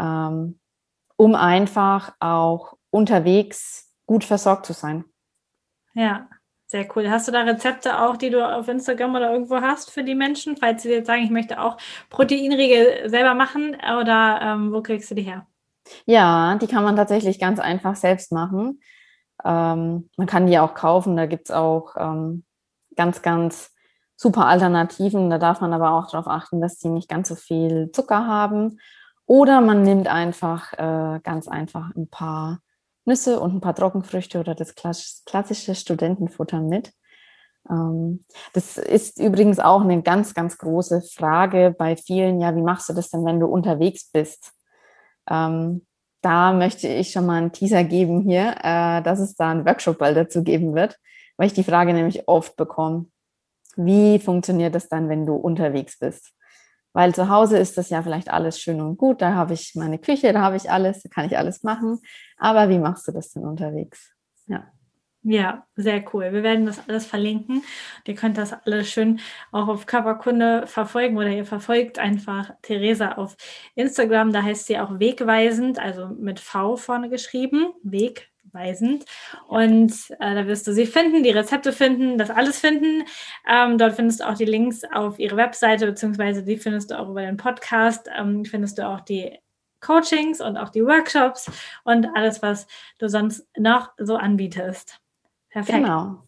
ähm, 0.00 0.58
um 1.18 1.34
einfach 1.34 2.14
auch 2.18 2.78
unterwegs 2.88 3.89
gut 4.10 4.24
versorgt 4.24 4.66
zu 4.66 4.72
sein. 4.72 5.04
Ja, 5.94 6.28
Sehr 6.66 6.84
cool. 6.96 7.08
Hast 7.08 7.28
du 7.28 7.32
da 7.32 7.42
Rezepte 7.42 8.00
auch, 8.02 8.16
die 8.16 8.30
du 8.30 8.44
auf 8.44 8.66
Instagram 8.66 9.14
oder 9.14 9.32
irgendwo 9.32 9.60
hast 9.60 9.92
für 9.92 10.02
die 10.02 10.16
Menschen, 10.16 10.56
falls 10.56 10.82
sie 10.82 10.90
jetzt 10.90 11.06
sagen, 11.06 11.22
ich 11.22 11.30
möchte 11.30 11.60
auch 11.60 11.76
Proteinriegel 12.10 13.08
selber 13.08 13.34
machen 13.34 13.76
oder 13.76 14.40
ähm, 14.42 14.72
wo 14.72 14.82
kriegst 14.82 15.08
du 15.12 15.14
die 15.14 15.22
her? 15.22 15.46
Ja, 16.06 16.56
die 16.60 16.66
kann 16.66 16.82
man 16.82 16.96
tatsächlich 16.96 17.38
ganz 17.38 17.60
einfach 17.60 17.94
selbst 17.94 18.32
machen. 18.32 18.80
Ähm, 19.44 20.10
man 20.16 20.26
kann 20.26 20.48
die 20.48 20.58
auch 20.58 20.74
kaufen, 20.74 21.16
da 21.16 21.26
gibt 21.26 21.44
es 21.48 21.50
auch 21.52 21.94
ähm, 21.96 22.44
ganz, 22.96 23.22
ganz 23.22 23.72
super 24.16 24.46
Alternativen. 24.46 25.30
Da 25.30 25.38
darf 25.38 25.60
man 25.60 25.72
aber 25.72 25.92
auch 25.92 26.10
darauf 26.10 26.26
achten, 26.26 26.60
dass 26.60 26.78
die 26.78 26.88
nicht 26.88 27.08
ganz 27.08 27.28
so 27.28 27.36
viel 27.36 27.92
Zucker 27.92 28.26
haben. 28.26 28.80
Oder 29.26 29.60
man 29.60 29.82
nimmt 29.82 30.08
einfach 30.08 30.72
äh, 30.72 31.20
ganz 31.20 31.46
einfach 31.46 31.94
ein 31.94 32.08
paar 32.08 32.60
Nüsse 33.04 33.40
und 33.40 33.54
ein 33.54 33.60
paar 33.60 33.74
Trockenfrüchte 33.74 34.38
oder 34.40 34.54
das 34.54 34.74
klassische 34.74 35.74
Studentenfutter 35.74 36.60
mit. 36.60 36.92
Ähm, 37.68 38.24
das 38.52 38.78
ist 38.78 39.18
übrigens 39.18 39.58
auch 39.58 39.82
eine 39.82 40.02
ganz, 40.02 40.34
ganz 40.34 40.58
große 40.58 41.02
Frage 41.02 41.74
bei 41.76 41.96
vielen. 41.96 42.40
Ja, 42.40 42.54
wie 42.56 42.62
machst 42.62 42.88
du 42.88 42.92
das 42.92 43.10
denn, 43.10 43.24
wenn 43.24 43.40
du 43.40 43.46
unterwegs 43.46 44.10
bist? 44.10 44.52
Ähm, 45.28 45.86
da 46.22 46.52
möchte 46.52 46.88
ich 46.88 47.12
schon 47.12 47.26
mal 47.26 47.38
einen 47.38 47.52
Teaser 47.52 47.84
geben 47.84 48.22
hier, 48.22 48.54
äh, 48.62 49.02
dass 49.02 49.20
es 49.20 49.34
da 49.34 49.50
einen 49.50 49.64
Workshop 49.64 49.98
bald 49.98 50.16
dazu 50.16 50.42
geben 50.42 50.74
wird, 50.74 50.98
weil 51.36 51.46
ich 51.46 51.54
die 51.54 51.64
Frage 51.64 51.94
nämlich 51.94 52.28
oft 52.28 52.56
bekomme. 52.56 53.06
Wie 53.76 54.18
funktioniert 54.18 54.74
das 54.74 54.88
dann, 54.88 55.08
wenn 55.08 55.26
du 55.26 55.34
unterwegs 55.34 55.98
bist? 55.98 56.32
Weil 56.92 57.14
zu 57.14 57.28
Hause 57.28 57.58
ist 57.58 57.78
das 57.78 57.90
ja 57.90 58.02
vielleicht 58.02 58.30
alles 58.30 58.60
schön 58.60 58.80
und 58.80 58.96
gut, 58.96 59.22
da 59.22 59.34
habe 59.34 59.54
ich 59.54 59.72
meine 59.74 59.98
Küche, 59.98 60.32
da 60.32 60.40
habe 60.40 60.56
ich 60.56 60.70
alles, 60.70 61.02
da 61.02 61.08
kann 61.08 61.26
ich 61.26 61.38
alles 61.38 61.62
machen. 61.62 62.00
Aber 62.36 62.68
wie 62.68 62.78
machst 62.78 63.06
du 63.06 63.12
das 63.12 63.30
denn 63.30 63.44
unterwegs? 63.44 64.12
Ja. 64.46 64.66
Ja, 65.22 65.66
sehr 65.76 66.02
cool. 66.14 66.32
Wir 66.32 66.42
werden 66.42 66.64
das 66.64 66.88
alles 66.88 67.04
verlinken. 67.04 67.62
Ihr 68.06 68.14
könnt 68.14 68.38
das 68.38 68.54
alles 68.54 68.88
schön 68.88 69.20
auch 69.52 69.68
auf 69.68 69.84
Körperkunde 69.84 70.66
verfolgen 70.66 71.18
oder 71.18 71.28
ihr 71.28 71.44
verfolgt 71.44 71.98
einfach 71.98 72.52
Theresa 72.62 73.12
auf 73.12 73.36
Instagram. 73.74 74.32
Da 74.32 74.42
heißt 74.42 74.66
sie 74.66 74.78
auch 74.78 74.98
wegweisend, 74.98 75.78
also 75.78 76.08
mit 76.08 76.40
V 76.40 76.76
vorne 76.76 77.10
geschrieben, 77.10 77.74
wegweisend. 78.50 79.04
Und 79.48 79.92
äh, 80.18 80.34
da 80.34 80.46
wirst 80.46 80.66
du 80.66 80.72
sie 80.72 80.86
finden, 80.86 81.22
die 81.22 81.30
Rezepte 81.30 81.72
finden, 81.72 82.18
das 82.18 82.30
alles 82.30 82.58
finden. 82.58 83.04
Ähm, 83.48 83.78
dort 83.78 83.94
findest 83.94 84.20
du 84.20 84.28
auch 84.28 84.34
die 84.34 84.44
Links 84.44 84.82
auf 84.92 85.18
ihre 85.18 85.36
Webseite, 85.36 85.86
beziehungsweise 85.86 86.42
die 86.44 86.56
findest 86.56 86.90
du 86.90 86.98
auch 86.98 87.08
über 87.08 87.22
den 87.22 87.36
Podcast. 87.36 88.08
Ähm, 88.16 88.44
findest 88.44 88.78
du 88.78 88.86
auch 88.86 89.00
die 89.00 89.38
Coachings 89.80 90.40
und 90.40 90.56
auch 90.56 90.68
die 90.68 90.84
Workshops 90.84 91.50
und 91.84 92.08
alles, 92.14 92.42
was 92.42 92.66
du 92.98 93.08
sonst 93.08 93.46
noch 93.56 93.90
so 93.96 94.16
anbietest. 94.16 95.00
Perfekt. 95.48 95.78
Genau. 95.78 96.22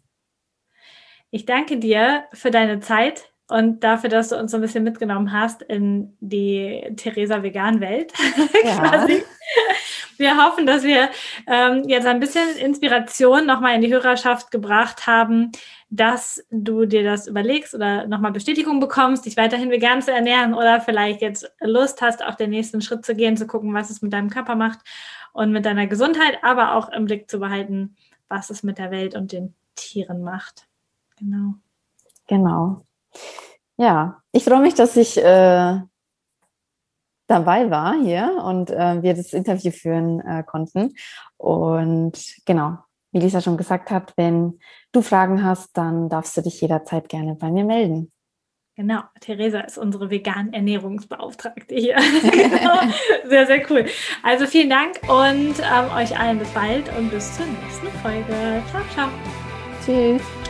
Ich 1.31 1.45
danke 1.45 1.79
dir 1.79 2.25
für 2.33 2.51
deine 2.51 2.81
Zeit 2.81 3.33
und 3.49 3.85
dafür, 3.85 4.09
dass 4.09 4.31
du 4.31 4.39
uns 4.39 4.51
so 4.51 4.59
ein 4.59 4.61
bisschen 4.61 4.85
mitgenommen 4.85 5.33
hast 5.33 5.63
in 5.63 6.17
die 6.21 6.93
Theresa 6.97 7.43
Vegan 7.43 7.81
Welt. 7.81 8.13
Ja. 8.65 9.07
Wir 10.19 10.45
hoffen, 10.45 10.67
dass 10.67 10.83
wir 10.83 11.11
ähm, 11.47 11.85
jetzt 11.87 12.07
ein 12.07 12.21
bisschen 12.21 12.57
Inspiration 12.57 13.47
nochmal 13.47 13.75
in 13.75 13.81
die 13.81 13.93
Hörerschaft 13.93 14.51
gebracht 14.51 15.07
haben, 15.07 15.53
dass 15.91 16.45
du 16.51 16.87
dir 16.87 17.05
das 17.05 17.27
überlegst 17.27 17.75
oder 17.75 18.07
nochmal 18.07 18.33
Bestätigung 18.33 18.81
bekommst, 18.81 19.27
dich 19.27 19.37
weiterhin 19.37 19.71
vegan 19.71 20.01
zu 20.01 20.13
ernähren 20.13 20.55
oder 20.55 20.81
vielleicht 20.81 21.21
jetzt 21.21 21.51
Lust 21.61 22.01
hast, 22.01 22.25
auf 22.25 22.37
den 22.37 22.51
nächsten 22.51 22.81
Schritt 22.81 23.05
zu 23.05 23.15
gehen, 23.15 23.37
zu 23.37 23.47
gucken, 23.47 23.75
was 23.75 23.91
es 23.91 24.01
mit 24.01 24.13
deinem 24.13 24.31
Körper 24.31 24.55
macht 24.55 24.81
und 25.33 25.53
mit 25.53 25.67
deiner 25.67 25.87
Gesundheit, 25.87 26.39
aber 26.43 26.75
auch 26.75 26.91
im 26.91 27.05
Blick 27.05 27.31
zu 27.31 27.39
behalten, 27.39 27.97
was 28.29 28.51
es 28.51 28.63
mit 28.63 28.79
der 28.79 28.91
Welt 28.91 29.15
und 29.15 29.33
den 29.33 29.55
Tieren 29.75 30.23
macht. 30.23 30.67
Genau. 31.19 31.55
Genau. 32.27 32.87
Ja, 33.77 34.23
ich 34.33 34.45
freue 34.45 34.61
mich, 34.61 34.75
dass 34.75 34.97
ich 34.97 35.19
äh, 35.19 35.81
dabei 37.33 37.71
war 37.71 37.95
hier 38.01 38.43
und 38.45 38.71
äh, 38.71 39.03
wir 39.03 39.15
das 39.15 39.33
Interview 39.33 39.71
führen 39.71 40.21
äh, 40.21 40.43
konnten. 40.45 40.95
Und 41.37 42.13
genau, 42.45 42.79
wie 43.13 43.21
Lisa 43.21 43.41
schon 43.41 43.57
gesagt 43.57 43.91
hat, 43.91 44.13
wenn 44.17 44.59
du 44.93 45.03
Fragen 45.03 45.43
hast, 45.43 45.77
dann 45.77 46.09
darfst 46.09 46.37
du 46.37 46.43
dich 46.43 46.61
jederzeit 46.61 47.09
gerne 47.09 47.35
bei 47.35 47.51
mir 47.51 47.65
melden. 47.65 48.13
Genau, 48.75 49.03
Theresa 49.21 49.61
ist 49.61 49.77
unsere 49.77 50.09
vegan 50.09 50.53
Ernährungsbeauftragte 50.55 51.75
hier. 51.75 51.97
genau. 52.23 52.81
Sehr, 53.27 53.47
sehr 53.47 53.71
cool. 53.71 53.85
Also 54.23 54.47
vielen 54.47 54.71
Dank 54.71 54.99
und 55.09 55.55
ähm, 55.61 55.91
euch 55.95 56.19
allen 56.19 56.39
bis 56.39 56.49
bald 56.51 56.91
und 56.97 57.11
bis 57.11 57.37
zur 57.37 57.45
nächsten 57.47 57.89
Folge. 58.01 58.63
Ciao, 58.71 58.83
ciao. 58.95 59.09
Tschüss. 59.85 60.42